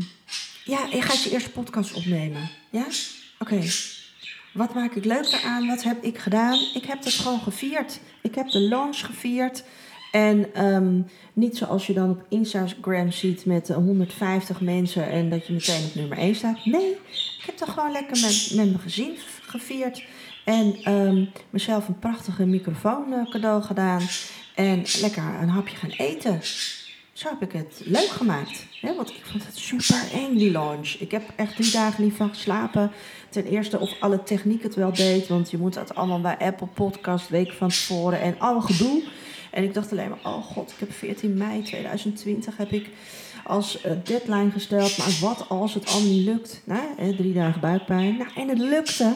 ja, 0.64 0.88
je 0.92 1.02
gaat 1.02 1.24
je 1.24 1.32
eerste 1.32 1.52
podcast 1.52 1.94
opnemen. 1.94 2.50
Ja, 2.70 2.86
oké. 3.40 3.62
Wat 4.54 4.74
maak 4.74 4.96
ik 4.96 5.06
leuk 5.06 5.26
eraan? 5.26 5.68
Wat 5.68 5.84
heb 5.84 6.04
ik 6.04 6.18
gedaan? 6.18 6.60
Ik 6.74 6.86
heb 6.86 7.04
het 7.04 7.14
gewoon 7.14 7.40
gevierd. 7.40 8.00
Ik 8.22 8.36
heb 8.36 8.50
de 8.50 8.60
launch 8.60 9.06
gevierd. 9.06 9.64
En 10.12 10.66
um, 10.66 11.08
niet 11.34 11.58
zoals 11.58 11.88
je 11.88 11.94
dan 11.94 12.10
op 12.10 12.26
Instagram 12.30 13.12
ziet 13.12 13.46
met 13.46 13.68
150 13.68 14.62
mensen 14.62 15.10
en 15.10 15.30
dat 15.30 15.48
je 15.48 15.54
meteen 15.54 15.86
op 15.86 15.96
nummer 15.96 16.18
1 16.18 16.36
staat. 16.36 16.66
Nee, 16.66 16.92
ik 17.40 17.44
heb 17.46 17.58
dat 17.58 17.70
gewoon 17.70 17.92
lekker 17.92 18.22
met, 18.22 18.52
mijn 18.56 18.80
gezin 18.80 19.18
gevierd. 19.42 20.04
En 20.44 20.94
um, 20.94 21.30
mezelf 21.50 21.88
een 21.88 22.00
prachtige 22.00 22.46
microfoon 22.46 23.06
uh, 23.14 23.30
cadeau 23.30 23.64
gedaan. 23.64 24.02
En 24.56 24.84
lekker 25.02 25.24
een 25.42 25.50
hapje 25.50 25.76
gaan 25.76 25.90
eten. 25.90 26.42
Zo 27.16 27.30
heb 27.30 27.42
ik 27.42 27.52
het 27.52 27.82
leuk 27.84 28.08
gemaakt. 28.08 28.66
Hè? 28.82 28.96
Want 28.96 29.10
ik 29.10 29.26
vond 29.26 29.46
het 29.46 29.58
super 29.58 30.04
eng, 30.14 30.38
die 30.38 30.52
launch. 30.52 30.96
Ik 31.00 31.12
heb 31.12 31.24
echt 31.36 31.56
drie 31.56 31.72
dagen 31.72 32.04
niet 32.04 32.14
van 32.14 32.30
geslapen. 32.30 32.92
Ten 33.30 33.46
eerste 33.46 33.80
of 33.80 33.92
alle 34.00 34.24
techniek 34.24 34.64
het 34.64 34.76
wel 34.76 34.94
deed. 34.94 35.28
Want 35.28 35.52
je 35.52 35.58
moet 35.58 35.74
dat 35.74 35.96
allemaal 35.96 36.22
bij 36.22 36.38
Apple 36.38 36.68
Podcast 36.68 37.30
week 37.30 37.52
van 37.52 37.70
tevoren. 37.70 38.22
En 38.22 38.40
alle 38.40 38.62
gedoe. 38.62 39.04
En 39.52 39.64
ik 39.64 39.74
dacht 39.74 39.92
alleen 39.92 40.10
maar, 40.10 40.34
oh 40.34 40.44
god, 40.44 40.72
ik 40.72 40.80
heb 40.80 40.94
14 40.94 41.38
mei 41.38 41.62
2020 41.62 42.58
heb 42.58 42.72
ik 42.72 42.90
als 43.44 43.86
uh, 43.86 43.92
deadline 44.04 44.52
gesteld. 44.52 44.98
Maar 44.98 45.18
wat 45.22 45.50
als 45.50 45.74
het 45.74 45.88
allemaal 45.88 46.12
niet 46.12 46.26
lukt? 46.26 46.62
Drie 47.18 47.34
dagen 47.34 47.62
buikpijn. 47.62 48.18
Nou, 48.18 48.30
en 48.36 48.48
het 48.48 48.60
lukte. 48.60 49.16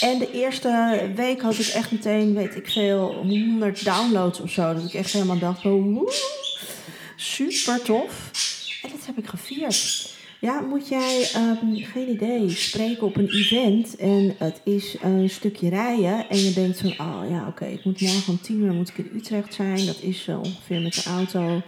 En 0.00 0.18
de 0.18 0.30
eerste 0.30 1.00
week 1.14 1.40
had 1.40 1.58
ik 1.58 1.66
echt 1.66 1.90
meteen, 1.90 2.34
weet 2.34 2.56
ik 2.56 2.70
veel, 2.70 3.14
100 3.14 3.84
downloads 3.84 4.40
of 4.40 4.50
zo. 4.50 4.74
Dat 4.74 4.84
ik 4.84 4.94
echt 4.94 5.12
helemaal 5.12 5.38
dacht, 5.38 5.64
oh, 5.64 6.08
super 7.22 7.82
tof. 7.82 8.30
En 8.82 8.90
dat 8.90 9.06
heb 9.06 9.18
ik 9.18 9.26
gevierd. 9.26 10.10
Ja, 10.40 10.60
moet 10.60 10.88
jij, 10.88 11.30
um, 11.36 11.76
geen 11.76 12.08
idee, 12.08 12.50
spreken 12.50 13.06
op 13.06 13.16
een 13.16 13.28
event 13.28 13.96
en 13.96 14.34
het 14.38 14.60
is 14.64 14.96
een 15.02 15.30
stukje 15.30 15.68
rijden 15.68 16.28
en 16.28 16.38
je 16.38 16.52
denkt 16.52 16.80
van, 16.80 16.90
oh 16.90 17.22
ja, 17.30 17.46
oké, 17.46 17.64
ik 17.64 17.84
moet 17.84 18.00
morgen 18.00 18.32
om 18.32 18.40
tien 18.40 18.60
uur 18.60 18.72
moet 18.72 18.88
ik 18.88 18.98
in 18.98 19.10
Utrecht 19.14 19.54
zijn. 19.54 19.86
Dat 19.86 19.98
is 20.00 20.26
uh, 20.28 20.38
ongeveer 20.38 20.80
met 20.80 20.94
de 20.94 21.02
auto 21.10 21.62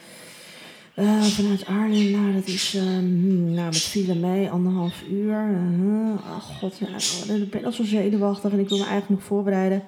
uh, 0.96 1.22
vanuit 1.22 1.66
Arnhem. 1.66 2.10
Nou, 2.10 2.32
dat 2.32 2.46
is 2.46 2.74
um, 2.74 3.50
nou, 3.50 3.66
met 3.66 3.82
file 3.82 4.14
mee, 4.14 4.50
anderhalf 4.50 5.02
uur. 5.10 5.50
Uh, 5.80 6.14
oh 6.14 6.36
god, 6.36 6.78
ja, 6.78 6.86
oh, 6.86 7.36
ik 7.36 7.50
ben 7.50 7.64
al 7.64 7.72
zo 7.72 7.84
zenuwachtig 7.84 8.52
en 8.52 8.58
ik 8.58 8.68
wil 8.68 8.78
me 8.78 8.84
eigenlijk 8.84 9.20
nog 9.20 9.28
voorbereiden. 9.28 9.82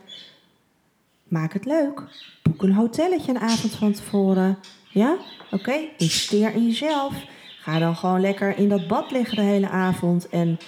Maak 1.28 1.52
het 1.52 1.64
leuk. 1.64 2.02
Boek 2.42 2.62
een 2.62 2.74
hotelletje 2.74 3.30
een 3.32 3.38
avond 3.38 3.74
van 3.74 3.92
tevoren. 3.92 4.58
Ja, 4.88 5.12
oké, 5.44 5.54
okay, 5.54 5.90
investeer 5.96 6.54
in 6.54 6.66
jezelf. 6.66 7.14
Ga 7.60 7.78
dan 7.78 7.96
gewoon 7.96 8.20
lekker 8.20 8.58
in 8.58 8.68
dat 8.68 8.86
bad 8.86 9.10
liggen 9.10 9.36
de 9.36 9.42
hele 9.42 9.68
avond. 9.68 10.28
En 10.28 10.58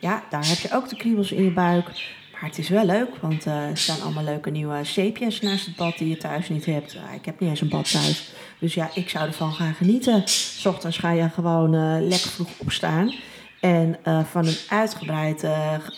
ja, 0.00 0.22
daar 0.30 0.48
heb 0.48 0.58
je 0.58 0.72
ook 0.72 0.88
de 0.88 0.96
kriebels 0.96 1.32
in 1.32 1.44
je 1.44 1.52
buik. 1.52 1.84
Maar 2.32 2.48
het 2.48 2.58
is 2.58 2.68
wel 2.68 2.84
leuk, 2.84 3.16
want 3.20 3.46
uh, 3.46 3.68
er 3.68 3.76
staan 3.76 4.00
allemaal 4.00 4.24
leuke 4.24 4.50
nieuwe 4.50 4.84
zeepjes 4.84 5.40
naast 5.40 5.66
het 5.66 5.76
bad 5.76 5.98
die 5.98 6.08
je 6.08 6.16
thuis 6.16 6.48
niet 6.48 6.66
hebt. 6.66 6.94
Uh, 6.94 7.14
ik 7.14 7.24
heb 7.24 7.40
niet 7.40 7.50
eens 7.50 7.60
een 7.60 7.68
bad 7.68 7.90
thuis. 7.90 8.32
Dus 8.58 8.74
ja, 8.74 8.90
ik 8.94 9.08
zou 9.08 9.26
ervan 9.26 9.52
gaan 9.52 9.74
genieten. 9.74 10.22
S 10.24 10.66
ochtends 10.66 10.98
ga 10.98 11.10
je 11.10 11.28
gewoon 11.28 11.74
uh, 11.74 11.96
lekker 12.00 12.30
vroeg 12.30 12.48
opstaan. 12.58 13.14
En 13.60 13.98
van 14.30 14.46
een 14.46 14.56
uitgebreid 14.68 15.44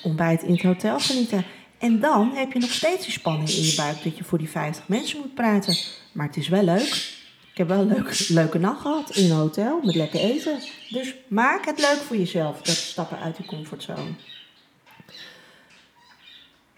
ontbijt 0.03 0.43
in 0.43 0.53
het 0.53 0.63
hotel 0.63 1.01
genieten. 1.01 1.45
En 1.79 2.01
dan 2.01 2.33
heb 2.35 2.53
je 2.53 2.59
nog 2.59 2.71
steeds 2.71 3.05
die 3.05 3.13
spanning 3.13 3.49
in 3.49 3.63
je 3.63 3.75
buik 3.77 4.03
dat 4.03 4.17
je 4.17 4.25
voor 4.25 4.39
die 4.39 4.49
50 4.49 4.89
mensen 4.89 5.19
moet 5.19 5.35
praten. 5.35 5.77
Maar 6.13 6.27
het 6.27 6.37
is 6.37 6.49
wel 6.49 6.63
leuk. 6.63 7.20
Ik 7.53 7.59
heb 7.59 7.69
wel 7.69 7.81
een 7.81 7.89
leuke, 7.89 8.25
leuke 8.41 8.59
nacht 8.59 8.81
gehad 8.81 9.17
in 9.17 9.31
een 9.31 9.37
hotel 9.37 9.81
met 9.83 9.95
lekker 9.95 10.21
eten. 10.21 10.59
Dus 10.89 11.15
maak 11.29 11.67
het 11.67 11.79
leuk 11.79 11.99
voor 12.07 12.17
jezelf, 12.17 12.63
dat 12.63 12.75
stappen 12.75 13.19
uit 13.19 13.37
je 13.37 13.45
comfortzone. 13.45 14.11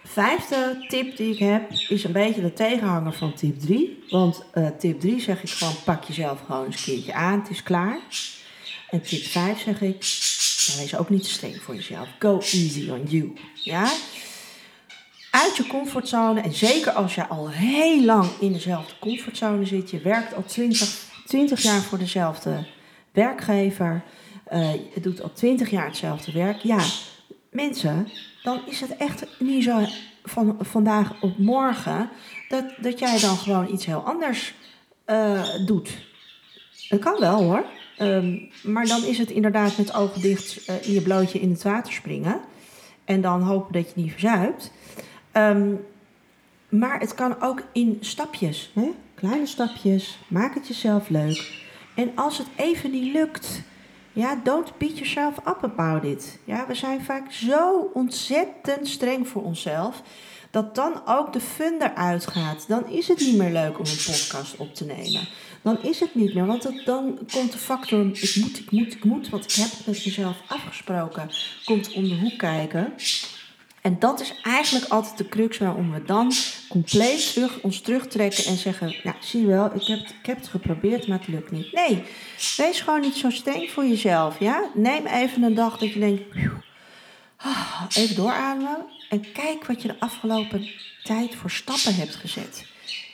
Vijfde 0.05 0.85
tip 0.89 1.17
die 1.17 1.33
ik 1.33 1.39
heb 1.39 1.71
is 1.89 2.05
een 2.05 2.13
beetje 2.13 2.41
de 2.41 2.53
tegenhanger 2.53 3.13
van 3.13 3.35
tip 3.35 3.61
3. 3.61 4.05
Want 4.09 4.45
uh, 4.55 4.69
tip 4.79 5.01
3 5.01 5.21
zeg 5.21 5.43
ik 5.43 5.51
gewoon 5.51 5.75
pak 5.85 6.05
jezelf 6.05 6.41
gewoon 6.41 6.65
eens 6.65 6.77
een 6.77 6.83
keertje 6.93 7.15
aan, 7.15 7.41
het 7.41 7.51
is 7.51 7.63
klaar. 7.63 7.99
En 8.91 9.03
tip 9.03 9.23
5 9.23 9.61
zeg 9.61 9.81
ik, 9.81 9.97
wees 10.79 10.97
ook 10.97 11.11
niet 11.11 11.23
te 11.23 11.31
streng 11.31 11.63
voor 11.63 11.75
jezelf. 11.75 12.09
Go 12.19 12.39
easy 12.39 12.91
on 12.91 13.03
you. 13.09 13.33
Ja? 13.55 13.93
Uit 15.33 15.57
je 15.57 15.67
comfortzone. 15.67 16.41
En 16.41 16.53
zeker 16.53 16.93
als 16.93 17.15
je 17.15 17.27
al 17.27 17.51
heel 17.51 18.05
lang 18.05 18.29
in 18.41 18.53
dezelfde 18.53 18.95
comfortzone 19.01 19.67
zit. 19.67 19.91
Je 19.91 20.01
werkt 20.01 20.35
al 20.35 20.45
20, 20.45 20.99
20 21.27 21.63
jaar 21.63 21.81
voor 21.81 21.99
dezelfde 21.99 22.67
werkgever. 23.13 24.03
Uh, 24.53 24.75
je 24.75 25.01
doet 25.01 25.23
al 25.23 25.33
20 25.33 25.71
jaar 25.71 25.87
hetzelfde 25.87 26.33
werk. 26.33 26.59
Ja, 26.59 26.81
mensen, 27.51 28.09
dan 28.43 28.61
is 28.67 28.81
het 28.81 28.97
echt 28.97 29.27
niet 29.39 29.65
zo 29.65 29.87
van 30.25 30.57
vandaag 30.61 31.23
op 31.23 31.39
morgen 31.39 32.11
dat, 32.49 32.65
dat 32.81 32.99
jij 32.99 33.21
dan 33.21 33.37
gewoon 33.37 33.73
iets 33.73 33.87
heel 33.87 34.01
anders 34.01 34.55
uh, 35.07 35.43
doet. 35.67 35.91
Dat 36.89 37.01
kan 37.01 37.21
wel 37.21 37.43
hoor. 37.43 37.65
Um, 37.99 38.51
maar 38.63 38.87
dan 38.87 39.05
is 39.05 39.19
het 39.19 39.31
inderdaad 39.31 39.77
met 39.77 39.95
ogen 39.95 40.21
dicht 40.21 40.69
uh, 40.69 40.87
in 40.87 40.93
je 40.93 41.01
blootje 41.01 41.41
in 41.41 41.51
het 41.51 41.63
water 41.63 41.93
springen. 41.93 42.41
En 43.05 43.21
dan 43.21 43.43
hopen 43.43 43.73
dat 43.73 43.87
je 43.87 44.01
niet 44.01 44.13
verzuipt. 44.13 44.73
Um, 45.37 45.85
maar 46.69 47.01
het 47.01 47.15
kan 47.15 47.41
ook 47.41 47.63
in 47.73 47.99
stapjes, 48.01 48.71
hè? 48.75 48.91
kleine 49.15 49.47
stapjes. 49.47 50.19
Maak 50.29 50.55
het 50.55 50.69
jezelf 50.69 51.09
leuk. 51.09 51.65
En 51.95 52.13
als 52.15 52.39
het 52.39 52.47
even 52.57 52.91
niet 52.91 53.13
lukt, 53.13 53.63
ja, 54.13 54.41
don't 54.45 54.79
beat 54.79 54.99
yourself 54.99 55.39
up 55.39 55.59
about 55.63 56.05
it. 56.05 56.39
Ja, 56.45 56.67
we 56.67 56.75
zijn 56.75 57.05
vaak 57.05 57.33
zo 57.33 57.91
ontzettend 57.95 58.89
streng 58.89 59.29
voor 59.29 59.43
onszelf 59.43 60.03
dat 60.51 60.75
dan 60.75 61.03
ook 61.07 61.33
de 61.33 61.41
fun 61.41 61.75
eruit 61.79 62.27
gaat. 62.27 62.65
Dan 62.69 62.89
is 62.89 63.09
het 63.09 63.19
niet 63.19 63.37
meer 63.37 63.53
leuk 63.53 63.79
om 63.79 63.85
een 63.85 64.05
podcast 64.07 64.57
op 64.57 64.75
te 64.75 64.85
nemen. 64.85 65.29
Dan 65.63 65.83
is 65.83 66.01
het 66.01 66.15
niet 66.15 66.35
meer, 66.35 66.47
want 66.47 66.85
dan 66.85 67.19
komt 67.33 67.53
de 67.53 67.59
factor 67.59 68.01
ik 68.01 68.37
moet, 68.41 68.59
ik 68.59 68.71
moet, 68.71 68.95
ik 68.95 69.05
moet, 69.05 69.29
want 69.29 69.45
ik 69.45 69.53
heb 69.53 69.71
het 69.71 69.87
met 69.87 70.05
mezelf 70.05 70.37
afgesproken, 70.47 71.31
komt 71.65 71.93
om 71.93 72.09
de 72.09 72.19
hoek 72.19 72.39
kijken. 72.39 72.93
En 73.83 73.99
dat 73.99 74.21
is 74.21 74.35
eigenlijk 74.43 74.93
altijd 74.93 75.19
de 75.19 75.29
crux 75.29 75.59
waarom 75.59 75.93
we 75.93 76.03
dan 76.05 76.33
compleet 76.69 77.33
terug, 77.33 77.61
ons 77.61 77.81
terugtrekken 77.81 78.45
en 78.45 78.57
zeggen: 78.57 78.97
Nou, 79.03 79.17
zie 79.21 79.41
je 79.41 79.47
wel, 79.47 79.75
ik 79.75 79.87
heb, 79.87 79.99
ik 79.99 80.27
heb 80.27 80.37
het 80.37 80.49
geprobeerd, 80.49 81.07
maar 81.07 81.19
het 81.19 81.29
lukt 81.29 81.51
niet. 81.51 81.73
Nee, 81.73 82.05
wees 82.57 82.81
gewoon 82.81 83.01
niet 83.01 83.17
zo 83.17 83.31
streng 83.31 83.71
voor 83.71 83.87
jezelf. 83.87 84.39
Ja? 84.39 84.71
Neem 84.75 85.07
even 85.07 85.43
een 85.43 85.55
dag 85.55 85.79
dat 85.79 85.93
je 85.93 86.01
denkt: 86.01 86.23
ah, 87.37 87.83
even 87.95 88.17
doorademen 88.17 88.77
en 89.09 89.33
kijk 89.33 89.67
wat 89.67 89.83
je 89.83 89.89
de 89.89 90.01
afgelopen 90.01 90.69
tijd 91.03 91.35
voor 91.35 91.51
stappen 91.51 91.95
hebt 91.95 92.15
gezet. 92.15 92.67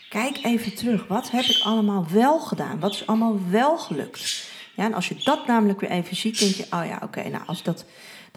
Kijk 0.08 0.38
even 0.44 0.74
terug. 0.74 1.06
Wat 1.06 1.30
heb 1.30 1.44
ik 1.44 1.60
allemaal 1.62 2.06
wel 2.12 2.38
gedaan? 2.38 2.80
Wat 2.80 2.92
is 2.92 3.06
allemaal 3.06 3.38
wel 3.50 3.78
gelukt? 3.78 4.46
Ja, 4.74 4.84
en 4.84 4.94
als 4.94 5.08
je 5.08 5.20
dat 5.24 5.46
namelijk 5.46 5.80
weer 5.80 5.90
even 5.90 6.16
ziet, 6.16 6.38
denk 6.38 6.54
je: 6.54 6.64
Oh 6.70 6.86
ja, 6.86 7.00
oké, 7.02 7.28
nou 7.28 7.42
als 7.46 7.62
dat 7.62 7.84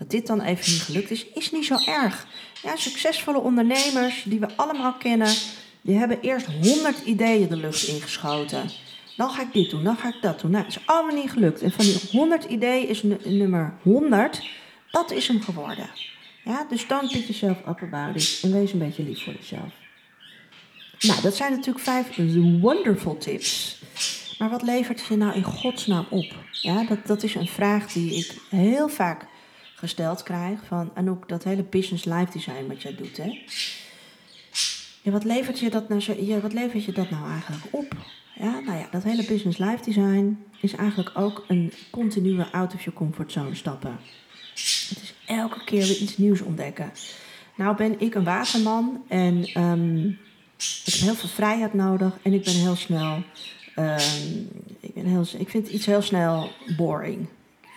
dat 0.01 0.09
dit 0.09 0.27
dan 0.27 0.41
even 0.41 0.71
niet 0.71 0.81
gelukt 0.81 1.11
is, 1.11 1.25
is 1.33 1.51
niet 1.51 1.65
zo 1.65 1.75
erg. 1.85 2.27
Ja, 2.63 2.75
succesvolle 2.75 3.39
ondernemers 3.39 4.23
die 4.25 4.39
we 4.39 4.47
allemaal 4.55 4.93
kennen, 4.93 5.33
die 5.81 5.97
hebben 5.97 6.21
eerst 6.21 6.45
100 6.45 6.99
ideeën 7.05 7.49
de 7.49 7.55
lucht 7.55 7.87
ingeschoten. 7.87 8.69
Dan 9.17 9.29
ga 9.29 9.41
ik 9.41 9.53
dit 9.53 9.69
doen, 9.69 9.83
dan 9.83 9.97
ga 9.97 10.07
ik 10.07 10.21
dat 10.21 10.39
doen. 10.39 10.51
Nou, 10.51 10.65
het 10.65 10.75
is 10.75 10.81
allemaal 10.85 11.15
niet 11.15 11.31
gelukt. 11.31 11.61
En 11.61 11.71
van 11.71 11.85
die 11.85 11.99
100 12.11 12.43
ideeën 12.43 12.87
is 12.87 13.03
nummer 13.23 13.73
100, 13.81 14.43
dat 14.91 15.11
is 15.11 15.27
hem 15.27 15.41
geworden. 15.41 15.89
Ja, 16.43 16.65
dus 16.69 16.87
dan 16.87 17.07
pick 17.07 17.25
jezelf 17.27 17.57
up 17.67 17.81
en 17.81 18.13
wees 18.51 18.73
een 18.73 18.79
beetje 18.79 19.03
lief 19.03 19.23
voor 19.23 19.33
jezelf. 19.33 19.73
Nou, 20.99 21.21
dat 21.21 21.35
zijn 21.35 21.51
natuurlijk 21.51 21.83
vijf 21.83 22.17
wonderful 22.61 23.17
tips. 23.17 23.81
Maar 24.37 24.49
wat 24.49 24.61
levert 24.61 25.05
je 25.09 25.15
nou 25.15 25.33
in 25.33 25.43
godsnaam 25.43 26.05
op? 26.09 26.35
Ja, 26.51 26.83
dat, 26.83 26.97
dat 27.05 27.23
is 27.23 27.35
een 27.35 27.47
vraag 27.47 27.91
die 27.91 28.15
ik 28.15 28.35
heel 28.49 28.89
vaak 28.89 29.29
gesteld 29.81 30.23
krijg 30.23 30.59
van 30.67 30.91
Anouk, 30.93 31.29
dat 31.29 31.43
hele 31.43 31.63
business 31.63 32.05
life 32.05 32.31
design 32.31 32.67
wat 32.67 32.81
jij 32.81 32.95
doet, 32.95 33.17
hè. 33.17 33.39
Ja, 35.01 35.11
wat 35.11 35.23
levert 35.23 35.59
je 35.59 35.69
dat 35.69 35.89
nou, 35.89 36.25
ja, 36.25 36.39
wat 36.39 36.53
levert 36.53 36.83
je 36.83 36.91
dat 36.91 37.09
nou 37.09 37.31
eigenlijk 37.31 37.63
op? 37.71 37.95
Ja, 38.35 38.59
nou 38.59 38.77
ja, 38.77 38.87
dat 38.91 39.03
hele 39.03 39.25
business 39.25 39.57
life 39.57 39.83
design 39.83 40.43
is 40.61 40.75
eigenlijk 40.75 41.11
ook 41.13 41.45
een 41.47 41.73
continue 41.89 42.43
out 42.43 42.73
of 42.73 42.83
your 42.83 42.99
comfort 42.99 43.31
zone 43.31 43.55
stappen. 43.55 43.99
Het 44.49 45.01
is 45.01 45.13
elke 45.25 45.63
keer 45.63 45.87
weer 45.87 45.97
iets 45.97 46.17
nieuws 46.17 46.41
ontdekken. 46.41 46.91
Nou 47.55 47.75
ben 47.75 47.99
ik 47.99 48.15
een 48.15 48.23
waterman 48.23 49.03
en 49.07 49.45
ehm, 49.45 50.07
ik 50.57 50.93
heb 50.93 50.93
heel 50.99 51.15
veel 51.15 51.29
vrijheid 51.29 51.73
nodig 51.73 52.17
en 52.21 52.33
ik 52.33 52.43
ben 52.43 52.53
heel 52.53 52.75
snel. 52.75 53.23
ehm, 53.75 54.37
ik, 54.79 54.93
ben 54.93 55.05
heel, 55.05 55.25
ik 55.37 55.49
vind 55.49 55.67
iets 55.67 55.85
heel 55.85 56.01
snel 56.01 56.49
boring. 56.77 57.27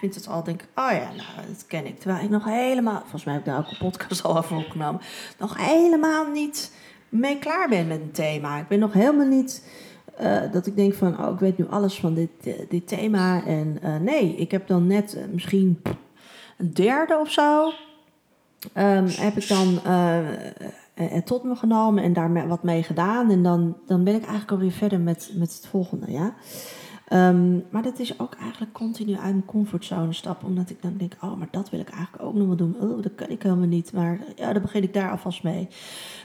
Vind 0.05 0.17
het 0.17 0.29
al, 0.29 0.43
denk 0.43 0.63
ik, 0.63 0.69
oh 0.75 0.91
ja, 0.91 1.09
nou, 1.17 1.49
dat 1.49 1.67
ken 1.67 1.87
ik. 1.87 1.99
Terwijl 1.99 2.25
ik 2.25 2.31
nog 2.31 2.45
helemaal, 2.45 3.01
volgens 3.01 3.25
mij 3.25 3.35
heb 3.35 3.43
ik 3.43 3.49
daar 3.49 3.59
ook 3.59 3.71
een 3.71 3.91
podcast 3.91 4.23
al 4.23 4.37
over 4.37 4.57
opgenomen, 4.57 5.01
nog 5.39 5.57
helemaal 5.57 6.31
niet 6.31 6.73
mee 7.09 7.39
klaar 7.39 7.69
ben 7.69 7.87
met 7.87 8.01
een 8.01 8.11
thema. 8.11 8.59
Ik 8.59 8.69
ben 8.69 8.79
nog 8.79 8.93
helemaal 8.93 9.27
niet 9.27 9.69
eh, 10.17 10.41
dat 10.53 10.67
ik 10.67 10.77
denk 10.77 10.95
van, 10.95 11.21
oh, 11.21 11.33
ik 11.33 11.39
weet 11.39 11.59
nu 11.59 11.67
alles 11.71 12.01
van 12.01 12.15
dit, 12.15 12.31
eh, 12.43 12.53
dit 12.69 12.89
thema. 12.89 13.45
En 13.45 13.79
eh, 13.83 13.97
nee, 13.97 14.37
ik 14.37 14.51
heb 14.51 14.67
dan 14.67 14.87
net 14.87 15.19
misschien 15.33 15.83
een 16.59 16.75
derde 16.75 17.19
of 17.19 17.31
zo. 17.31 17.73
ehm, 18.73 19.07
heb 19.07 19.37
ik 19.37 19.49
dan 19.49 19.81
tot 21.25 21.45
me 21.45 21.57
genomen 21.57 22.03
en 22.03 22.13
daar 22.13 22.49
wat 22.49 22.63
mee 22.63 22.83
gedaan. 22.83 23.31
En 23.31 23.43
dan, 23.43 23.77
dan 23.87 24.05
ben 24.05 24.15
ik 24.15 24.23
eigenlijk 24.23 24.51
alweer 24.51 24.73
verder 24.73 25.01
met, 25.01 25.31
met 25.35 25.55
het 25.55 25.67
volgende, 25.67 26.13
ja. 26.13 26.35
Ehm, 27.09 27.59
maar 27.71 27.83
dat 27.83 27.99
is 27.99 28.21
ook 28.21 28.35
eigenlijk 28.35 28.73
continu 28.73 29.13
uit 29.13 29.33
mijn 29.33 29.45
comfortzone 29.45 30.13
stappen. 30.13 30.49
Omdat 30.49 30.71
ik 30.71 30.83
dan 30.83 30.97
denk, 30.97 31.13
oh, 31.21 31.37
maar 31.37 31.49
dat 31.51 31.71
wil 31.71 31.81
ik 31.81 31.89
eigenlijk 31.89 32.23
ook 32.23 32.35
nog 32.35 32.47
wel 32.47 32.57
doen. 32.57 32.77
Oh, 32.81 33.03
dat 33.03 33.15
kan 33.15 33.29
ik 33.29 33.43
helemaal 33.43 33.67
niet. 33.67 33.93
Maar 33.93 34.19
ja, 34.37 34.53
dan 34.53 34.63
begin 34.63 34.83
ik 34.83 34.95
daar 34.95 35.11
alvast 35.11 35.43
mee. 35.43 35.69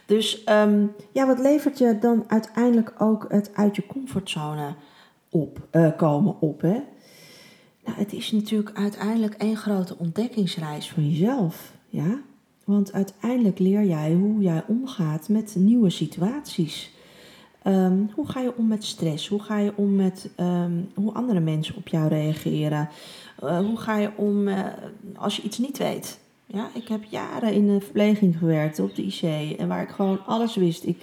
Dus 0.06 0.44
ehm, 0.44 0.86
ja, 1.12 1.28
wat 1.28 1.40
levert 1.40 1.78
je 1.78 1.98
dan 2.00 2.24
uiteindelijk 2.28 2.94
ook 2.98 3.26
het 3.30 3.52
uit 3.54 3.76
je 3.76 3.86
comfortzone 3.86 4.74
op, 5.30 5.68
eh, 5.72 5.88
komen 5.98 6.42
op, 6.42 6.62
hè? 6.62 6.82
Nou, 7.86 7.98
het 7.98 8.14
is 8.14 8.32
natuurlijk 8.32 8.78
uiteindelijk 8.78 9.34
één 9.34 9.58
grote 9.58 9.98
ontdekkingsreis 9.98 10.90
van 10.90 11.10
jezelf, 11.10 11.74
ja? 11.90 12.20
Want 12.64 12.94
uiteindelijk 12.94 13.60
leer 13.60 13.84
jij 13.84 14.14
hoe 14.14 14.42
jij 14.42 14.64
omgaat 14.68 15.30
met 15.30 15.56
nieuwe 15.58 15.90
situaties. 15.90 16.92
Ehm, 17.64 17.98
hoe 18.14 18.28
ga 18.28 18.40
je 18.40 18.56
om 18.56 18.68
met 18.68 18.84
stress? 18.84 19.28
Hoe 19.28 19.42
ga 19.42 19.58
je 19.58 19.72
om 19.76 19.96
met 19.96 20.30
ehm, 20.36 20.72
hoe 20.94 21.14
andere 21.14 21.40
mensen 21.40 21.76
op 21.76 21.88
jou 21.88 22.08
reageren? 22.08 22.90
Eh, 23.40 23.58
hoe 23.58 23.78
ga 23.78 23.98
je 23.98 24.10
om 24.16 24.48
eh, 24.48 24.66
als 25.16 25.36
je 25.36 25.42
iets 25.42 25.58
niet 25.58 25.78
weet? 25.78 26.20
Ja, 26.46 26.70
ik 26.74 26.88
heb 26.88 27.04
jaren 27.04 27.54
in 27.54 27.68
de 27.68 27.82
verpleging 27.82 28.38
gewerkt 28.38 28.80
op 28.80 28.96
de 28.96 29.06
IC 29.06 29.58
en 29.60 29.68
waar 29.68 29.82
ik 29.82 29.90
gewoon 29.90 30.26
alles 30.26 30.56
wist. 30.56 30.86
Ik, 30.86 30.98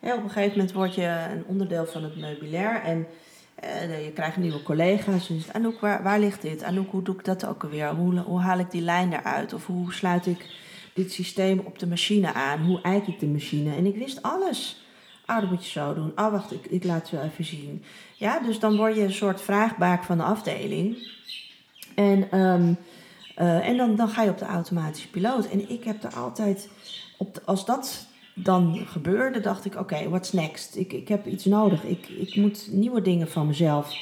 op 0.00 0.22
een 0.22 0.30
gegeven 0.30 0.58
moment 0.58 0.72
word 0.72 0.94
je 0.94 1.26
een 1.32 1.44
onderdeel 1.46 1.86
van 1.86 2.02
het 2.02 2.16
meubilair 2.16 2.82
en 2.82 3.06
eh, 3.54 4.04
je 4.04 4.12
krijgt 4.12 4.36
nieuwe 4.36 4.62
collega's. 4.62 5.26
Dus 5.26 5.52
Anouk, 5.52 5.80
waar, 5.80 6.02
waar 6.02 6.20
ligt 6.20 6.42
dit? 6.42 6.62
Anouk, 6.62 6.90
hoe 6.90 7.02
doe 7.02 7.14
ik 7.14 7.24
dat 7.24 7.46
ook 7.46 7.62
alweer? 7.62 7.94
Hoe, 7.94 8.18
hoe 8.18 8.40
haal 8.40 8.58
ik 8.58 8.70
die 8.70 8.82
lijn 8.82 9.12
eruit? 9.12 9.52
Of 9.52 9.66
hoe 9.66 9.92
sluit 9.92 10.26
ik 10.26 10.46
dit 10.94 11.12
systeem 11.12 11.58
op 11.58 11.78
de 11.78 11.86
machine 11.86 12.32
aan? 12.32 12.60
Hoe 12.60 12.80
eik 12.80 13.06
ik 13.06 13.20
de 13.20 13.26
machine? 13.26 13.74
En 13.74 13.86
ik 13.86 13.96
wist 13.96 14.22
alles. 14.22 14.81
Ah, 15.32 15.40
dat 15.40 15.50
moet 15.50 15.64
je 15.64 15.70
zo 15.70 15.94
doen. 15.94 16.12
Ah, 16.14 16.32
wacht, 16.32 16.52
ik, 16.52 16.66
ik 16.66 16.84
laat 16.84 17.00
het 17.00 17.10
wel 17.10 17.22
even 17.22 17.44
zien. 17.44 17.84
Ja, 18.16 18.40
dus 18.40 18.58
dan 18.58 18.76
word 18.76 18.94
je 18.94 19.02
een 19.02 19.12
soort 19.12 19.40
vraagbaak 19.40 20.04
van 20.04 20.18
de 20.18 20.24
afdeling. 20.24 21.08
En, 21.94 22.30
ehm, 22.30 22.74
eh, 23.34 23.68
en 23.68 23.76
dan, 23.76 23.96
dan 23.96 24.08
ga 24.08 24.22
je 24.22 24.30
op 24.30 24.38
de 24.38 24.44
automatische 24.44 25.10
piloot. 25.10 25.46
En 25.48 25.70
ik 25.70 25.84
heb 25.84 26.04
er 26.04 26.14
altijd, 26.14 26.68
op 27.18 27.42
als 27.44 27.64
dat 27.64 28.06
dan 28.34 28.86
gebeurde, 28.86 29.40
dacht 29.40 29.64
ik: 29.64 29.76
oké, 29.76 30.08
what's 30.08 30.32
next? 30.32 30.76
Ik, 30.76 30.92
ik 30.92 31.08
heb 31.08 31.26
iets 31.26 31.44
nodig. 31.44 31.84
Ik, 31.84 32.08
ik 32.08 32.36
moet 32.36 32.68
nieuwe 32.70 33.02
dingen 33.02 33.30
van 33.30 33.46
mezelf 33.46 33.96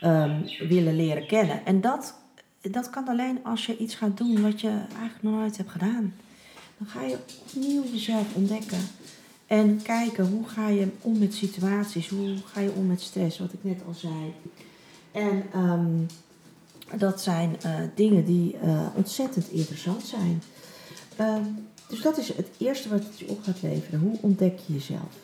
ehm, 0.00 0.40
willen 0.68 0.96
leren 0.96 1.26
kennen. 1.26 1.66
En 1.66 1.80
dat, 1.80 2.14
dat 2.60 2.90
kan 2.90 3.08
alleen 3.08 3.44
als 3.44 3.66
je 3.66 3.76
iets 3.76 3.94
gaat 3.94 4.16
doen 4.16 4.42
wat 4.42 4.60
je 4.60 4.68
eigenlijk 4.68 5.22
nog 5.22 5.34
nooit 5.34 5.56
hebt 5.56 5.70
gedaan. 5.70 6.14
Dan 6.78 6.86
ga 6.86 7.02
je 7.02 7.18
opnieuw 7.46 7.82
jezelf 7.92 8.34
ontdekken. 8.34 8.80
En 9.50 9.82
kijken 9.82 10.26
hoe 10.26 10.48
ga 10.48 10.68
je 10.68 10.88
om 11.00 11.18
met 11.18 11.34
situaties, 11.34 12.08
hoe 12.08 12.36
ga 12.52 12.60
je 12.60 12.72
om 12.72 12.86
met 12.86 13.00
stress, 13.00 13.38
wat 13.38 13.52
ik 13.52 13.58
net 13.64 13.80
al 13.86 13.94
zei. 13.94 14.34
En 15.12 15.42
ehm, 15.52 15.96
dat 16.98 17.22
zijn 17.22 17.56
eh, 17.62 17.74
dingen 17.94 18.24
die 18.24 18.56
eh, 18.56 18.86
ontzettend 18.94 19.50
interessant 19.50 20.02
zijn. 20.02 20.42
Ehm, 21.16 21.42
dus 21.88 22.00
dat 22.02 22.18
is 22.18 22.28
het 22.28 22.48
eerste 22.58 22.88
wat 22.88 23.04
het 23.04 23.18
je 23.18 23.28
op 23.28 23.42
gaat 23.42 23.62
leveren. 23.62 24.00
Hoe 24.00 24.18
ontdek 24.20 24.58
je 24.66 24.72
jezelf? 24.72 25.14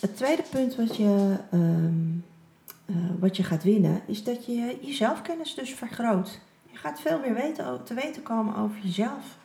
Het 0.00 0.16
tweede 0.16 0.44
punt 0.50 0.76
wat 0.76 0.96
je, 0.96 1.36
ehm, 1.50 2.10
eh, 2.84 2.96
wat 3.18 3.36
je 3.36 3.42
gaat 3.42 3.62
winnen, 3.62 4.00
is 4.06 4.24
dat 4.24 4.46
je 4.46 4.76
je 4.80 4.92
zelfkennis 4.92 5.54
dus 5.54 5.74
vergroot. 5.74 6.40
Je 6.70 6.78
gaat 6.78 7.00
veel 7.00 7.18
meer 7.18 7.34
weten, 7.34 7.84
te 7.84 7.94
weten 7.94 8.22
komen 8.22 8.56
over 8.56 8.76
jezelf. 8.82 9.36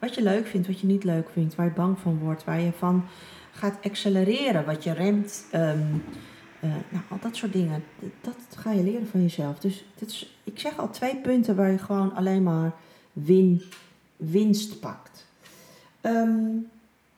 Wat 0.00 0.14
je 0.14 0.22
leuk 0.22 0.46
vindt, 0.46 0.66
wat 0.66 0.80
je 0.80 0.86
niet 0.86 1.04
leuk 1.04 1.30
vindt, 1.30 1.54
waar 1.54 1.66
je 1.66 1.72
bang 1.72 1.98
van 1.98 2.18
wordt, 2.18 2.44
waar 2.44 2.60
je 2.60 2.72
van 2.72 3.04
gaat 3.52 3.78
accelereren, 3.82 4.64
wat 4.64 4.84
je 4.84 4.92
remt. 4.92 5.46
ehm, 5.50 5.78
eh, 6.60 6.70
nou, 6.70 7.04
al 7.08 7.18
dat 7.20 7.36
soort 7.36 7.52
dingen. 7.52 7.84
Dat 8.20 8.36
ga 8.56 8.72
je 8.72 8.82
leren 8.82 9.06
van 9.06 9.22
jezelf. 9.22 9.58
Dus 9.58 9.84
dit 9.94 10.08
is, 10.10 10.38
ik 10.44 10.58
zeg 10.58 10.78
al 10.78 10.90
twee 10.90 11.16
punten 11.16 11.56
waar 11.56 11.70
je 11.70 11.78
gewoon 11.78 12.14
alleen 12.14 12.42
maar 12.42 12.72
win, 13.12 13.62
winst 14.16 14.80
pakt. 14.80 15.26
Ehm, 16.00 16.56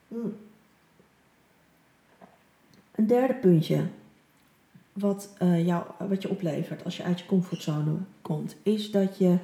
hmm. 0.09 0.35
Een 2.95 3.07
derde 3.07 3.35
puntje 3.35 3.87
wat, 4.93 5.29
eh, 5.39 5.67
jou, 5.67 5.85
wat 6.09 6.23
je 6.23 6.31
oplevert 6.31 6.85
als 6.85 6.97
je 6.97 7.03
uit 7.03 7.19
je 7.19 7.27
comfortzone 7.27 7.97
komt, 8.23 8.57
is 8.63 8.91
dat 8.91 9.19
je 9.19 9.37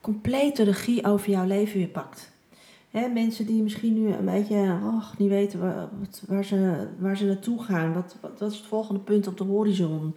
complete 0.00 0.62
regie 0.62 1.04
over 1.04 1.30
jouw 1.30 1.46
leven 1.46 1.78
weer 1.78 1.88
pakt. 1.88 2.30
Mensen 3.04 3.46
die 3.46 3.62
misschien 3.62 3.94
nu 3.94 4.12
een 4.12 4.24
beetje 4.24 4.78
och, 4.84 5.18
niet 5.18 5.28
weten 5.28 5.60
waar, 5.60 5.88
waar, 6.26 6.44
ze, 6.44 6.88
waar 6.98 7.16
ze 7.16 7.24
naartoe 7.24 7.62
gaan. 7.62 7.92
Wat, 7.92 8.16
wat, 8.20 8.50
is 8.50 8.56
het 8.56 8.66
volgende 8.66 9.00
punt 9.00 9.26
op 9.26 9.38
de 9.38 9.44
horizon? 9.44 10.14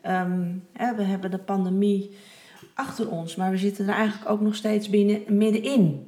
Ehm, 0.00 0.52
hè, 0.72 0.94
we 0.94 1.02
hebben 1.02 1.30
de 1.30 1.38
pandemie 1.38 2.16
achter 2.74 3.10
ons, 3.10 3.36
maar 3.36 3.50
we 3.50 3.56
zitten 3.56 3.88
er 3.88 3.94
eigenlijk 3.94 4.30
ook 4.30 4.40
nog 4.40 4.54
steeds 4.54 4.90
binnen, 4.90 5.22
middenin. 5.28 6.06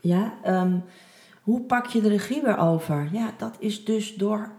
Ja, 0.00 0.34
ehm, 0.42 0.78
hoe 1.42 1.60
pak 1.60 1.86
je 1.86 2.00
de 2.00 2.08
regie 2.08 2.42
weer 2.42 2.58
over? 2.58 3.08
Ja, 3.12 3.30
dat 3.38 3.56
is 3.58 3.84
dus 3.84 4.14
door 4.14 4.50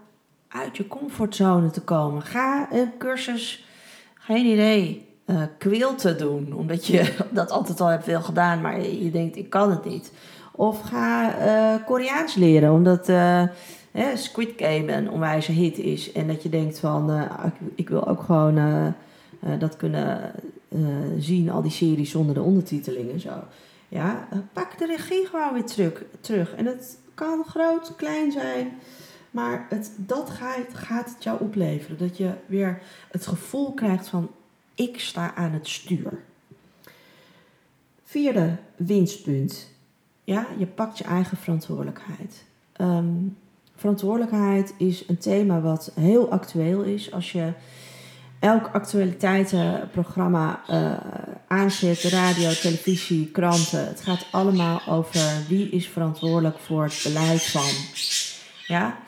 uit 0.48 0.76
je 0.76 0.86
comfortzone 0.86 1.70
te 1.70 1.82
komen. 1.82 2.22
Ga 2.22 2.72
een 2.72 2.92
cursus, 2.98 3.66
geen 4.14 4.46
idee, 4.46 5.06
eh 5.24 5.42
quilten 5.58 6.18
doen. 6.18 6.52
Omdat 6.52 6.86
je 6.86 7.16
dat 7.30 7.50
altijd 7.50 7.80
al 7.80 7.86
hebt 7.86 8.04
veel 8.04 8.22
gedaan, 8.22 8.60
maar 8.60 8.80
je 8.80 9.10
denkt, 9.10 9.36
ik 9.36 9.50
kan 9.50 9.70
het 9.70 9.84
niet. 9.84 10.12
Of 10.58 10.80
ga 10.80 11.38
eh, 11.38 11.84
Koreaans 11.86 12.34
leren, 12.34 12.72
omdat 12.72 13.08
eh, 13.08 13.42
hè, 13.90 14.16
Squid 14.16 14.52
Game 14.56 14.92
een 14.92 15.10
onwijze 15.10 15.52
hit 15.52 15.78
is. 15.78 16.12
En 16.12 16.26
dat 16.26 16.42
je 16.42 16.48
denkt 16.48 16.78
van, 16.78 17.10
eh, 17.10 17.44
ik, 17.74 17.88
wil 17.88 18.08
ook 18.08 18.22
gewoon 18.22 18.94
dat 19.58 19.76
kunnen 19.76 20.32
zien, 21.18 21.50
al 21.50 21.62
die 21.62 21.70
series 21.70 22.10
zonder 22.10 22.34
de 22.34 22.42
ondertiteling 22.42 23.12
en 23.12 23.20
zo. 23.20 23.30
Ja, 23.88 24.28
pak 24.52 24.78
de 24.78 24.86
regie 24.86 25.26
gewoon 25.26 25.52
weer 25.52 25.64
terug. 25.64 26.04
terug. 26.20 26.54
En 26.54 26.66
het 26.66 26.98
kan 27.14 27.44
groot, 27.44 27.92
klein 27.96 28.32
zijn. 28.32 28.72
Maar 29.30 29.66
het, 29.68 29.92
dat 29.96 30.30
gaat, 30.30 30.74
gaat 30.74 31.10
het 31.14 31.24
jou 31.24 31.40
opleveren. 31.40 31.98
Dat 31.98 32.16
je 32.16 32.30
weer 32.46 32.82
het 33.10 33.26
gevoel 33.26 33.72
krijgt 33.72 34.08
van 34.08 34.30
ik 34.74 35.00
sta 35.00 35.34
aan 35.34 35.52
het 35.52 35.68
stuur. 35.68 36.22
Vierde 38.04 38.56
winstpunt. 38.76 39.76
Ja, 40.28 40.46
je 40.58 40.66
pakt 40.66 40.98
je 40.98 41.04
eigen 41.04 41.36
verantwoordelijkheid. 41.36 42.44
Ehm, 42.72 43.14
verantwoordelijkheid 43.76 44.74
is 44.78 45.08
een 45.08 45.18
thema 45.18 45.60
wat 45.60 45.92
heel 45.94 46.30
actueel 46.30 46.82
is. 46.82 47.12
Als 47.12 47.32
je 47.32 47.52
elk 48.38 48.70
actualiteitenprogramma 48.72 50.62
eh 50.66 50.92
aanzet, 51.46 52.02
radio, 52.02 52.50
televisie, 52.50 53.30
kranten. 53.30 53.86
Het 53.86 54.00
gaat 54.00 54.26
allemaal 54.30 54.80
over 54.88 55.44
wie 55.48 55.68
is 55.68 55.88
verantwoordelijk 55.88 56.58
voor 56.58 56.82
het 56.82 57.00
beleid 57.02 57.42
van. 57.42 57.70
Ja, 58.66 58.98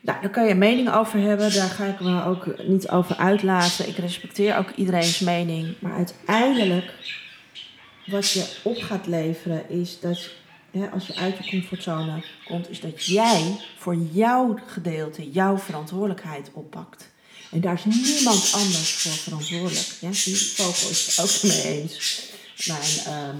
nou, 0.00 0.20
daar 0.20 0.30
kan 0.30 0.44
je 0.44 0.50
een 0.50 0.58
mening 0.58 0.92
over 0.92 1.20
hebben. 1.20 1.54
Daar 1.54 1.68
ga 1.68 1.84
ik 1.84 2.00
me 2.00 2.24
ook 2.24 2.68
niet 2.68 2.88
over 2.88 3.16
uitlaten. 3.16 3.88
Ik 3.88 3.96
respecteer 3.96 4.56
ook 4.56 4.70
iedereen's 4.70 5.20
mening. 5.20 5.74
Maar 5.78 5.92
uiteindelijk, 5.92 6.92
wat 8.06 8.30
je 8.30 8.60
op 8.62 8.76
gaat 8.76 9.06
leveren, 9.06 9.70
is 9.70 10.00
dat 10.00 10.38
als 10.92 11.06
je 11.06 11.14
uit 11.14 11.36
je 11.36 11.50
comfortzone 11.50 12.22
komt, 12.44 12.70
is 12.70 12.80
dat 12.80 13.04
jij 13.04 13.56
voor 13.78 13.94
jouw 13.94 14.58
gedeelte 14.66 15.30
jouw 15.30 15.58
verantwoordelijkheid 15.58 16.50
oppakt. 16.52 17.10
En 17.50 17.60
daar 17.60 17.74
is 17.74 17.84
niemand 17.84 18.52
anders 18.54 18.92
voor 18.92 19.12
verantwoordelijk. 19.12 19.96
Ja, 20.00 20.10
die 20.24 20.52
Popo 20.56 20.88
is 20.88 21.06
het 21.06 21.24
ook 21.24 21.42
mee 21.42 21.62
eens. 21.62 22.22
Mijn 22.66 23.16
ehm, 23.16 23.36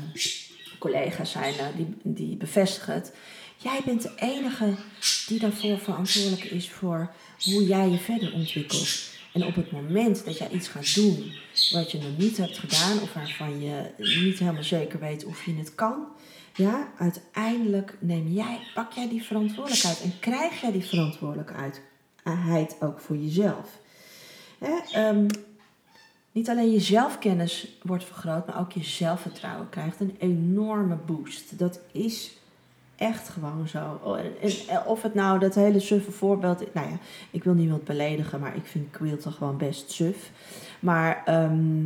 collega's 0.79 1.31
zijn 1.31 1.55
uh, 1.55 1.67
die, 1.77 1.87
die 2.03 2.37
bevestigen 2.37 2.95
het. 2.95 3.13
Jij 3.57 3.81
bent 3.85 4.03
de 4.03 4.13
enige 4.17 4.75
die 5.27 5.39
daarvoor 5.39 5.79
verantwoordelijk 5.79 6.45
is 6.45 6.71
voor 6.71 7.13
hoe 7.43 7.67
jij 7.67 7.89
je 7.89 7.99
verder 7.99 8.33
ontwikkelt. 8.33 9.09
En 9.33 9.45
op 9.45 9.55
het 9.55 9.73
moment 9.73 10.25
dat 10.25 10.39
jij 10.39 10.49
iets 10.51 10.69
gaat 10.69 10.95
doen 10.95 11.33
wat 11.71 11.91
je 11.91 11.99
nog 11.99 12.17
niet 12.17 12.37
hebt 12.37 12.59
gedaan 12.59 13.01
of 13.01 13.13
waarvan 13.13 13.61
je 13.61 13.91
niet 14.21 14.39
helemaal 14.39 14.63
zeker 14.65 15.01
weet 15.01 15.25
of 15.25 15.45
je 15.45 15.55
het 15.55 15.75
kan, 15.75 16.07
ja, 16.61 16.89
uiteindelijk 16.99 17.97
neem 17.99 18.29
jij, 18.29 18.61
pak 18.75 18.93
jij 18.93 19.09
die 19.09 19.23
verantwoordelijkheid 19.23 20.03
en 20.03 20.19
krijg 20.21 20.61
jij 20.61 20.73
die 20.73 20.85
verantwoordelijkheid 20.85 21.81
ook 22.81 23.01
voor 23.01 23.17
jezelf. 23.17 23.79
Hè? 24.59 24.79
Ehm, 24.93 25.27
niet 26.33 26.49
alleen 26.49 26.71
je 26.71 26.81
zelfkennis 26.81 27.79
wordt 27.83 28.05
vergroot, 28.05 28.47
maar 28.47 28.61
ook 28.61 28.73
je 28.73 28.85
zelfvertrouwen 28.85 29.69
krijgt 29.69 30.01
een 30.01 30.17
enorme 30.19 30.97
boost. 31.07 31.59
Dat 31.59 31.81
is 31.93 32.39
echt 32.97 33.29
gewoon 33.29 33.69
zo. 33.69 34.01
Oh, 34.03 34.19
of 34.87 35.03
het 35.03 35.15
nou 35.15 35.39
dat 35.39 35.55
hele 35.55 35.81
suffe 35.81 36.13
voorbeeld. 36.13 36.75
Nou 36.75 36.91
ja, 36.91 36.99
ik 37.31 37.45
wil 37.45 37.55
niemand 37.55 37.85
beledigen, 37.85 38.41
maar 38.41 38.57
ik 38.57 38.67
vind 38.67 38.91
quilten 38.91 39.33
gewoon 39.33 39.57
best 39.57 39.91
suf. 39.91 40.31
Maar 40.81 41.23
ehm, 41.25 41.85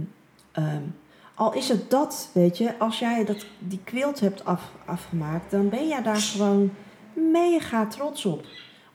al 1.34 1.52
is 1.52 1.68
het 1.68 1.90
dat, 1.90 2.30
weet 2.32 2.58
je, 2.58 2.78
als 2.78 2.98
jij 2.98 3.24
dat, 3.24 3.46
die 3.58 3.80
quilt 3.84 4.20
hebt 4.20 4.44
af, 4.44 4.62
afgemaakt, 4.84 5.50
dan 5.50 5.68
ben 5.68 5.88
jij 5.88 6.02
daar 6.02 6.20
gewoon 6.20 6.72
mega 7.12 7.86
trots 7.86 8.24
op. 8.24 8.46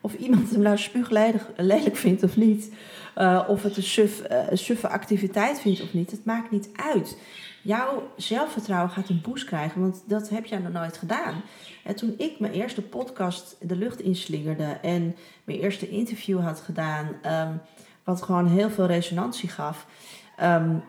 Of 0.02 0.14
iemand 0.14 0.52
hem 0.52 0.62
nou 0.62 0.78
spuuglelijk 0.78 1.44
lelijk 1.58 1.96
vindt 1.96 2.24
of 2.24 2.38
niet. 2.38 2.72
Uh, 3.18 3.44
of 3.48 3.64
het 3.64 3.78
een, 3.78 3.84
suf, 3.84 4.32
uh, 4.32 4.44
suffe 4.54 4.88
activiteit 4.88 5.60
vindt 5.60 5.82
of 5.82 5.94
niet. 5.94 6.12
Het 6.12 6.26
maakt 6.26 6.52
niet 6.52 6.70
uit. 6.76 7.18
Jouw 7.62 8.12
zelfvertrouwen 8.16 8.90
gaat 8.90 9.10
een 9.10 9.22
boost 9.22 9.46
krijgen, 9.46 9.82
want 9.82 10.04
dat 10.06 10.30
heb 10.30 10.46
jij 10.46 10.60
nog 10.60 10.72
nooit 10.72 10.98
gedaan. 10.98 11.42
En 11.84 11.96
toen 11.96 12.14
ik 12.18 12.40
mijn 12.40 12.54
eerste 12.54 12.82
podcast 12.82 13.56
de 13.62 13.76
lucht 13.76 14.02
inslingerde 14.02 14.78
en 14.82 15.16
mijn 15.44 15.60
eerste 15.60 15.90
interview 15.90 16.40
had 16.42 16.60
gedaan, 16.60 17.08
um, 17.26 17.62
wat 18.04 18.22
gewoon 18.22 18.48
heel 18.48 18.70
veel 18.70 18.86
resonantie 18.86 19.50
gaf. 19.50 19.86
Um, 20.42 20.84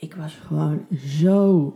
ik 0.00 0.14
was 0.14 0.34
gewoon 0.46 0.86
zo 0.96 1.74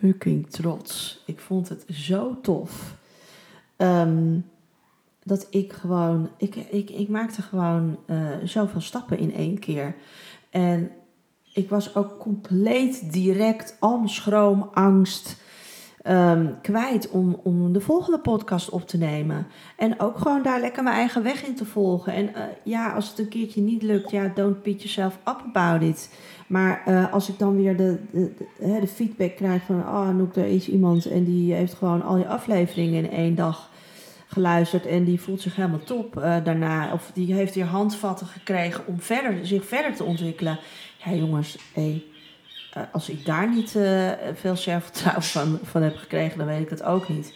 fucking 0.00 0.50
trots. 0.50 1.22
Ik 1.26 1.40
vond 1.40 1.68
het 1.68 1.84
zo 1.88 2.40
tof. 2.40 2.98
Um, 3.76 4.44
dat 5.22 5.46
ik 5.50 5.72
gewoon, 5.72 6.30
ik, 6.36 6.56
ik, 6.56 6.90
ik 6.90 7.08
maakte 7.08 7.42
gewoon 7.42 7.98
uh, 8.06 8.28
zoveel 8.44 8.80
stappen 8.80 9.18
in 9.18 9.34
één 9.34 9.58
keer. 9.58 9.94
En 10.50 10.90
ik 11.54 11.68
was 11.68 11.94
ook 11.94 12.18
compleet 12.18 13.12
direct 13.12 13.76
al 13.78 14.08
schroom, 14.08 14.68
angst 14.72 15.36
um, 16.06 16.60
kwijt 16.62 17.10
om, 17.10 17.40
om 17.42 17.72
de 17.72 17.80
volgende 17.80 18.18
podcast 18.18 18.70
op 18.70 18.88
te 18.88 18.98
nemen. 18.98 19.46
En 19.76 20.00
ook 20.00 20.18
gewoon 20.18 20.42
daar 20.42 20.60
lekker 20.60 20.82
mijn 20.82 20.96
eigen 20.96 21.22
weg 21.22 21.44
in 21.44 21.54
te 21.54 21.64
volgen. 21.64 22.12
En 22.12 22.28
uh, 22.28 22.42
ja, 22.64 22.92
als 22.92 23.08
het 23.08 23.18
een 23.18 23.28
keertje 23.28 23.60
niet 23.60 23.82
lukt, 23.82 24.10
ja, 24.10 24.28
don't 24.34 24.62
beat 24.62 24.82
yourself 24.82 25.14
up 25.14 25.42
about 25.54 25.82
it. 25.82 26.10
Maar 26.50 26.82
uh, 26.88 27.12
als 27.12 27.28
ik 27.28 27.38
dan 27.38 27.56
weer 27.56 27.76
de, 27.76 27.98
de, 28.10 28.32
de, 28.58 28.86
feedback 28.86 29.36
krijg 29.36 29.62
van, 29.62 29.80
oh 29.80 30.08
Noek, 30.08 30.36
er 30.36 30.46
is 30.46 30.68
iemand 30.68 31.06
en 31.06 31.24
die 31.24 31.54
heeft 31.54 31.74
gewoon 31.74 32.02
al 32.02 32.16
je 32.16 32.26
afleveringen 32.26 33.04
in 33.04 33.10
één 33.10 33.34
dag 33.34 33.70
geluisterd 34.26 34.86
en 34.86 35.04
die 35.04 35.20
voelt 35.20 35.40
zich 35.40 35.56
helemaal 35.56 35.84
top 35.84 36.16
uh, 36.16 36.44
daarna. 36.44 36.92
Of 36.92 37.10
die 37.14 37.34
heeft 37.34 37.54
weer 37.54 37.64
handvatten 37.64 38.26
gekregen 38.26 38.86
om 38.86 39.00
verder, 39.00 39.46
zich 39.46 39.64
verder 39.64 39.94
te 39.94 40.04
ontwikkelen. 40.04 40.58
Ja, 41.04 41.12
jongens, 41.12 41.58
uh, 41.76 41.94
als 42.92 43.08
ik 43.08 43.24
daar 43.24 43.50
niet 43.54 43.70
veel 44.34 44.56
zelfvertrouwen 44.56 45.22
van, 45.22 45.58
van 45.62 45.82
heb 45.82 45.96
gekregen, 45.96 46.38
dan 46.38 46.46
weet 46.46 46.62
ik 46.62 46.70
het 46.70 46.82
ook 46.82 47.08
niet. 47.08 47.34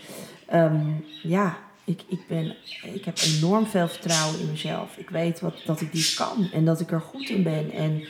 Um, 0.55 1.05
ja, 1.23 1.57
ik, 1.85 2.03
ik, 2.09 2.21
ben, 2.29 2.57
ik 2.95 3.05
heb 3.05 3.19
enorm 3.19 3.67
veel 3.67 3.89
vertrouwen 3.89 4.41
in 4.41 4.51
mezelf. 4.51 4.97
Ik 4.97 5.11
weet 5.11 5.41
wat, 5.41 5.55
dat 5.65 5.81
ik 5.81 5.93
dit 5.93 6.15
kan 6.15 6.49
en 6.53 6.65
dat 6.65 6.81
ik 6.81 6.91
er 6.91 7.01
goed 7.01 7.29
in 7.29 7.43
ben. 7.43 7.71
En, 7.71 8.05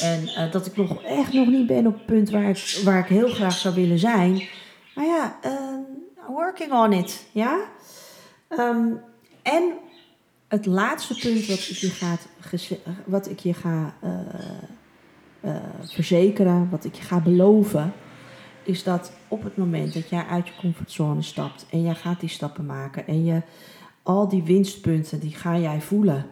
en 0.00 0.50
dat 0.50 0.66
ik 0.66 0.76
nog 0.76 1.02
echt 1.02 1.32
nog 1.32 1.46
niet 1.46 1.66
ben 1.66 1.86
op 1.86 1.94
het 1.94 2.06
punt 2.06 2.30
waar 2.30 2.48
ik, 2.48 2.80
waar 2.84 2.98
ik 2.98 3.06
heel 3.06 3.28
graag 3.28 3.58
zou 3.58 3.74
willen 3.74 3.98
zijn. 3.98 4.42
Maar 4.94 5.04
ja, 5.04 5.38
working 6.28 6.72
on 6.72 6.92
it. 6.92 7.26
Ja? 7.32 7.60
Um, 8.48 9.00
en 9.42 9.72
het 10.48 10.66
laatste 10.66 11.14
punt 11.14 11.46
wat 11.46 11.58
ik 11.58 11.76
je, 11.76 11.90
gaat, 11.90 12.26
wat 13.04 13.30
ik 13.30 13.38
je 13.38 13.54
ga 13.54 13.94
uh, 14.04 14.10
uh, 15.44 15.56
verzekeren, 15.82 16.70
wat 16.70 16.84
ik 16.84 16.94
je 16.94 17.02
ga 17.02 17.20
beloven, 17.20 17.92
is 18.62 18.82
dat 18.82 19.12
op 19.28 19.42
het 19.42 19.56
moment 19.56 19.94
dat 19.94 20.08
jij 20.08 20.24
uit 20.24 20.48
je 20.48 20.54
comfortzone 20.60 21.22
stapt 21.22 21.66
en 21.70 21.82
jij 21.82 21.94
gaat 21.94 22.20
die 22.20 22.28
stappen 22.28 22.66
maken 22.66 23.06
en 23.06 23.24
je 23.24 23.42
al 24.02 24.28
die 24.28 24.42
winstpunten, 24.42 25.20
die 25.20 25.34
ga 25.34 25.58
jij 25.58 25.80
voelen, 25.80 26.26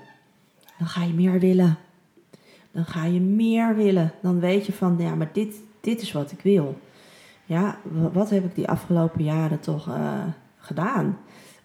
dan 0.78 0.88
ga 0.88 1.02
je 1.02 1.12
meer 1.12 1.38
willen. 1.38 1.78
Dan 2.72 2.85
ga 2.85 3.04
je 3.04 3.20
meer 3.20 3.76
willen. 3.76 4.12
Dan 4.22 4.40
weet 4.40 4.66
je 4.66 4.72
van, 4.72 4.96
ja, 4.98 5.14
maar 5.14 5.30
dit, 5.33 5.56
dit 5.80 6.00
is 6.00 6.12
wat 6.12 6.30
ik 6.30 6.40
wil. 6.42 6.78
Ja, 7.44 7.78
wat 8.12 8.30
heb 8.30 8.44
ik 8.44 8.54
die 8.54 8.68
afgelopen 8.68 9.24
jaren 9.24 9.61
toch 9.61 9.88
uh, 9.88 10.22
gedaan? 10.56 11.18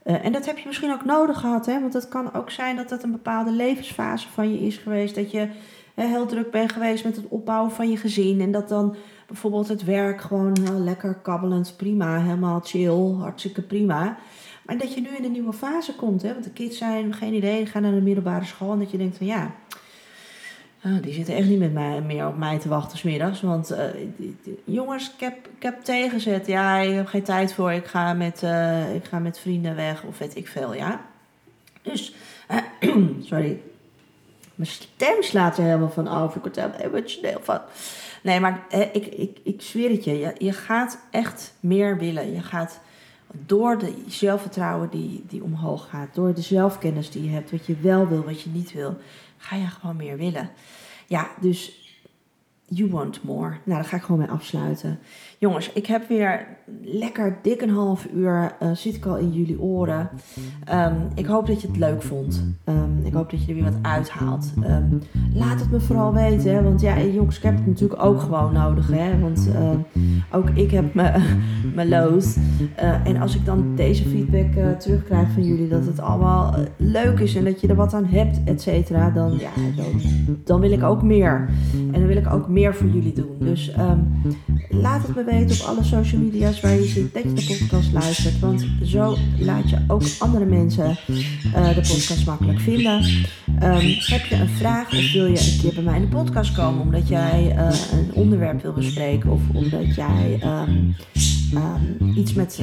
Uh, 0.03 0.25
en 0.25 0.31
dat 0.31 0.45
heb 0.45 0.57
je 0.57 0.67
misschien 0.67 0.91
ook 0.91 1.05
nodig 1.05 1.39
gehad, 1.39 1.65
hè? 1.65 1.79
want 1.81 1.93
het 1.93 2.07
kan 2.07 2.33
ook 2.33 2.49
zijn 2.49 2.75
dat 2.75 2.89
dat 2.89 3.03
een 3.03 3.11
bepaalde 3.11 3.51
levensfase 3.51 4.29
van 4.29 4.51
je 4.51 4.59
is 4.59 4.77
geweest. 4.77 5.15
Dat 5.15 5.31
je 5.31 5.49
heel 5.95 6.25
druk 6.25 6.51
bent 6.51 6.71
geweest 6.71 7.03
met 7.03 7.15
het 7.15 7.27
opbouwen 7.27 7.71
van 7.71 7.89
je 7.89 7.97
gezin. 7.97 8.41
En 8.41 8.51
dat 8.51 8.69
dan 8.69 8.95
bijvoorbeeld 9.27 9.67
het 9.67 9.83
werk 9.83 10.21
gewoon 10.21 10.57
heel 10.63 10.79
lekker 10.79 11.15
kabbelend, 11.15 11.73
prima, 11.77 12.21
helemaal 12.21 12.59
chill, 12.63 13.13
hartstikke 13.19 13.61
prima. 13.61 14.17
Maar 14.65 14.77
dat 14.77 14.93
je 14.93 15.01
nu 15.01 15.09
in 15.17 15.23
een 15.23 15.31
nieuwe 15.31 15.53
fase 15.53 15.95
komt, 15.95 16.21
hè? 16.21 16.31
want 16.31 16.43
de 16.43 16.49
kids 16.49 16.77
zijn, 16.77 17.13
geen 17.13 17.33
idee, 17.33 17.65
gaan 17.65 17.81
naar 17.81 17.91
de 17.91 18.01
middelbare 18.01 18.45
school. 18.45 18.71
En 18.71 18.79
dat 18.79 18.91
je 18.91 18.97
denkt 18.97 19.17
van 19.17 19.25
ja, 19.25 19.51
Oh, 20.85 21.01
die 21.01 21.13
zitten 21.13 21.35
echt 21.35 21.47
niet 21.47 21.59
met 21.59 21.73
mij, 21.73 22.01
meer 22.01 22.27
op 22.27 22.37
mij 22.37 22.59
te 22.59 22.69
wachten 22.69 22.97
smiddags. 22.97 23.41
Want 23.41 23.75
die, 24.17 24.37
jongens, 24.63 25.11
ik 25.13 25.19
heb, 25.19 25.47
ik 25.57 25.63
heb 25.63 25.83
tegenzet. 25.83 26.47
Ja, 26.47 26.77
ik 26.77 26.95
heb 26.95 27.07
geen 27.07 27.23
tijd 27.23 27.53
voor. 27.53 27.71
Ik 27.71 27.85
ga 27.85 28.13
met, 28.13 28.41
uh, 28.43 28.95
ik 28.95 29.05
ga 29.05 29.19
met 29.19 29.39
vrienden 29.39 29.75
weg 29.75 30.03
of 30.03 30.17
weet 30.17 30.35
ik 30.35 30.47
veel, 30.47 30.73
ja. 30.73 31.05
Dus, 31.81 32.15
sorry. 33.29 33.61
Mijn 34.55 34.69
stem 34.69 35.23
slaat 35.23 35.57
er 35.57 35.63
helemaal 35.63 35.89
van 35.89 36.07
over. 36.07 36.35
Ik 36.37 36.41
word 36.41 36.55
helemaal 36.55 36.79
emotioneel 36.79 37.39
van. 37.41 37.59
Nee, 38.23 38.39
maar 38.39 38.65
ik, 38.93 39.05
ik, 39.05 39.37
ik 39.43 39.61
zweer 39.61 39.89
het 39.89 40.03
je. 40.03 40.19
je. 40.19 40.33
Je 40.37 40.53
gaat 40.53 40.99
echt 41.11 41.53
meer 41.59 41.97
willen. 41.97 42.33
Je 42.33 42.41
gaat 42.41 42.79
door 43.31 43.77
de 43.77 43.93
zelfvertrouwen 44.07 44.89
die, 44.89 45.23
die 45.27 45.43
omhoog 45.43 45.89
gaat. 45.89 46.15
Door 46.15 46.33
de 46.33 46.41
zelfkennis 46.41 47.09
die 47.09 47.23
je 47.23 47.29
hebt. 47.29 47.51
Wat 47.51 47.65
je 47.65 47.75
wel 47.81 48.07
wil, 48.07 48.23
wat 48.23 48.41
je 48.41 48.49
niet 48.49 48.73
wil 48.73 48.97
ga 49.45 49.55
je 49.55 49.67
gewoon 49.67 49.95
meer 49.95 50.17
willen. 50.17 50.49
Ja, 51.07 51.29
dus 51.39 51.89
you 52.65 52.89
want 52.89 53.23
more. 53.23 53.49
Nou, 53.49 53.61
daar 53.63 53.85
ga 53.85 53.95
ik 53.97 54.03
gewoon 54.03 54.19
mee 54.19 54.29
afsluiten. 54.29 54.99
Jongens, 55.39 55.71
ik 55.73 55.85
heb 55.85 56.07
weer 56.07 56.47
lekker 56.81 57.37
dik 57.41 57.61
een 57.61 57.69
half 57.69 58.07
uur 58.13 58.51
uh, 58.63 58.71
zit 58.71 58.95
ik 58.95 59.05
al 59.05 59.17
in 59.17 59.31
jullie 59.31 59.61
oren. 59.61 60.09
Um, 60.73 60.93
ik 61.15 61.25
hoop 61.25 61.47
dat 61.47 61.61
je 61.61 61.67
het 61.67 61.77
leuk 61.77 62.01
vond. 62.01 62.45
Um, 62.65 62.99
ik 63.03 63.13
hoop 63.13 63.31
dat 63.31 63.43
je 63.43 63.47
er 63.47 63.53
weer 63.53 63.71
wat 63.71 63.79
uithaalt. 63.81 64.53
Um, 64.57 65.01
laat 65.33 65.59
het 65.59 65.71
me 65.71 65.79
vooral 65.79 66.13
weten. 66.13 66.63
Want 66.63 66.81
ja, 66.81 67.01
jongens, 67.01 67.37
ik 67.37 67.43
heb 67.43 67.55
het 67.55 67.65
natuurlijk 67.67 68.03
ook 68.03 68.19
gewoon 68.19 68.53
nodig. 68.53 68.87
Hè, 68.87 69.19
want 69.19 69.49
uh, 69.55 69.69
ook 70.31 70.49
ik 70.49 70.71
heb 70.71 70.93
mijn 70.93 71.89
lood. 71.89 72.37
Uh, 72.83 73.07
en 73.07 73.17
als 73.17 73.35
ik 73.35 73.45
dan 73.45 73.75
deze 73.75 74.03
feedback 74.03 74.79
terugkrijg 74.79 75.31
van 75.31 75.43
jullie, 75.43 75.67
dat 75.67 75.85
het 75.85 75.99
allemaal 75.99 76.55
leuk 76.77 77.19
is 77.19 77.35
en 77.35 77.43
dat 77.43 77.61
je 77.61 77.67
er 77.67 77.75
wat 77.75 77.93
aan 77.93 78.05
hebt, 78.05 78.39
et 78.45 78.61
cetera, 78.61 79.09
dan, 79.09 79.31
ja, 79.31 79.51
dan 80.43 80.59
wil 80.59 80.71
ik 80.71 80.83
ook 80.83 81.03
meer. 81.03 81.49
En 81.73 81.99
dan 81.99 82.07
wil 82.07 82.17
ik 82.17 82.33
ook 82.33 82.47
meer 82.47 82.75
voor 82.75 82.87
jullie 82.87 83.13
doen. 83.13 83.35
Dus 83.39 83.75
laat 84.69 85.07
het 85.07 85.15
me 85.15 85.23
weten 85.25 85.61
op 85.61 85.67
alle 85.67 85.83
social 85.83 86.21
media's 86.21 86.61
waar 86.61 86.73
je 86.73 86.85
ziet 86.85 87.13
dat 87.13 87.23
je 87.23 87.33
de 87.33 87.57
podcast 87.59 87.93
luistert. 87.93 88.39
Want 88.39 88.65
zo 88.83 89.17
laat 89.39 89.69
je 89.69 89.77
ook 89.87 90.03
andere 90.19 90.45
mensen 90.45 90.97
uh, 91.55 91.67
de 91.67 91.81
podcast 91.87 92.25
makkelijk 92.25 92.59
vinden. 92.59 93.03
Um, 93.63 93.95
heb 93.99 94.25
je 94.25 94.35
een 94.35 94.49
vraag 94.49 94.87
of 94.87 95.11
wil 95.11 95.25
je 95.25 95.39
een 95.39 95.59
keer 95.61 95.73
bij 95.73 95.83
mij 95.83 95.95
in 95.95 96.01
de 96.01 96.15
podcast 96.15 96.55
komen 96.55 96.81
omdat 96.81 97.07
jij 97.07 97.55
uh, 97.55 97.69
een 97.91 98.13
onderwerp 98.13 98.61
wil 98.61 98.73
bespreken 98.73 99.31
of 99.31 99.41
omdat 99.53 99.95
jij 99.95 100.39
um, 100.43 100.95
um, 101.55 102.13
iets 102.15 102.33
met, 102.33 102.61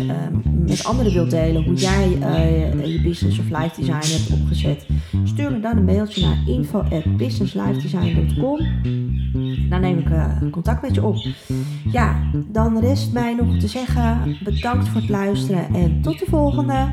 met 0.66 0.84
anderen 0.84 1.12
wilt 1.12 1.30
delen, 1.30 1.64
hoe 1.64 1.74
jij 1.74 2.09
uh, 2.09 2.86
je 2.86 3.01
business 3.03 3.38
of 3.38 3.45
life 3.45 3.80
design 3.80 4.12
hebt 4.12 4.40
opgezet, 4.40 4.86
stuur 5.24 5.53
me 5.53 5.61
dan 5.61 5.76
een 5.76 5.84
mailtje 5.84 6.26
naar 6.26 6.38
info@businesslifedesign.com. 6.47 8.59
Dan 9.68 9.80
neem 9.80 9.99
ik 9.99 10.07
contact 10.51 10.82
met 10.82 10.95
je 10.95 11.05
op. 11.05 11.16
Ja, 11.93 12.30
dan 12.53 12.80
rest 12.80 13.12
mij 13.12 13.34
nog 13.34 13.59
te 13.59 13.68
zeggen 13.68 14.36
bedankt 14.45 14.88
voor 14.88 15.01
het 15.01 15.11
luisteren 15.11 15.74
en 15.74 16.03
tot 16.03 16.18
de 16.18 16.26
volgende. 16.28 16.88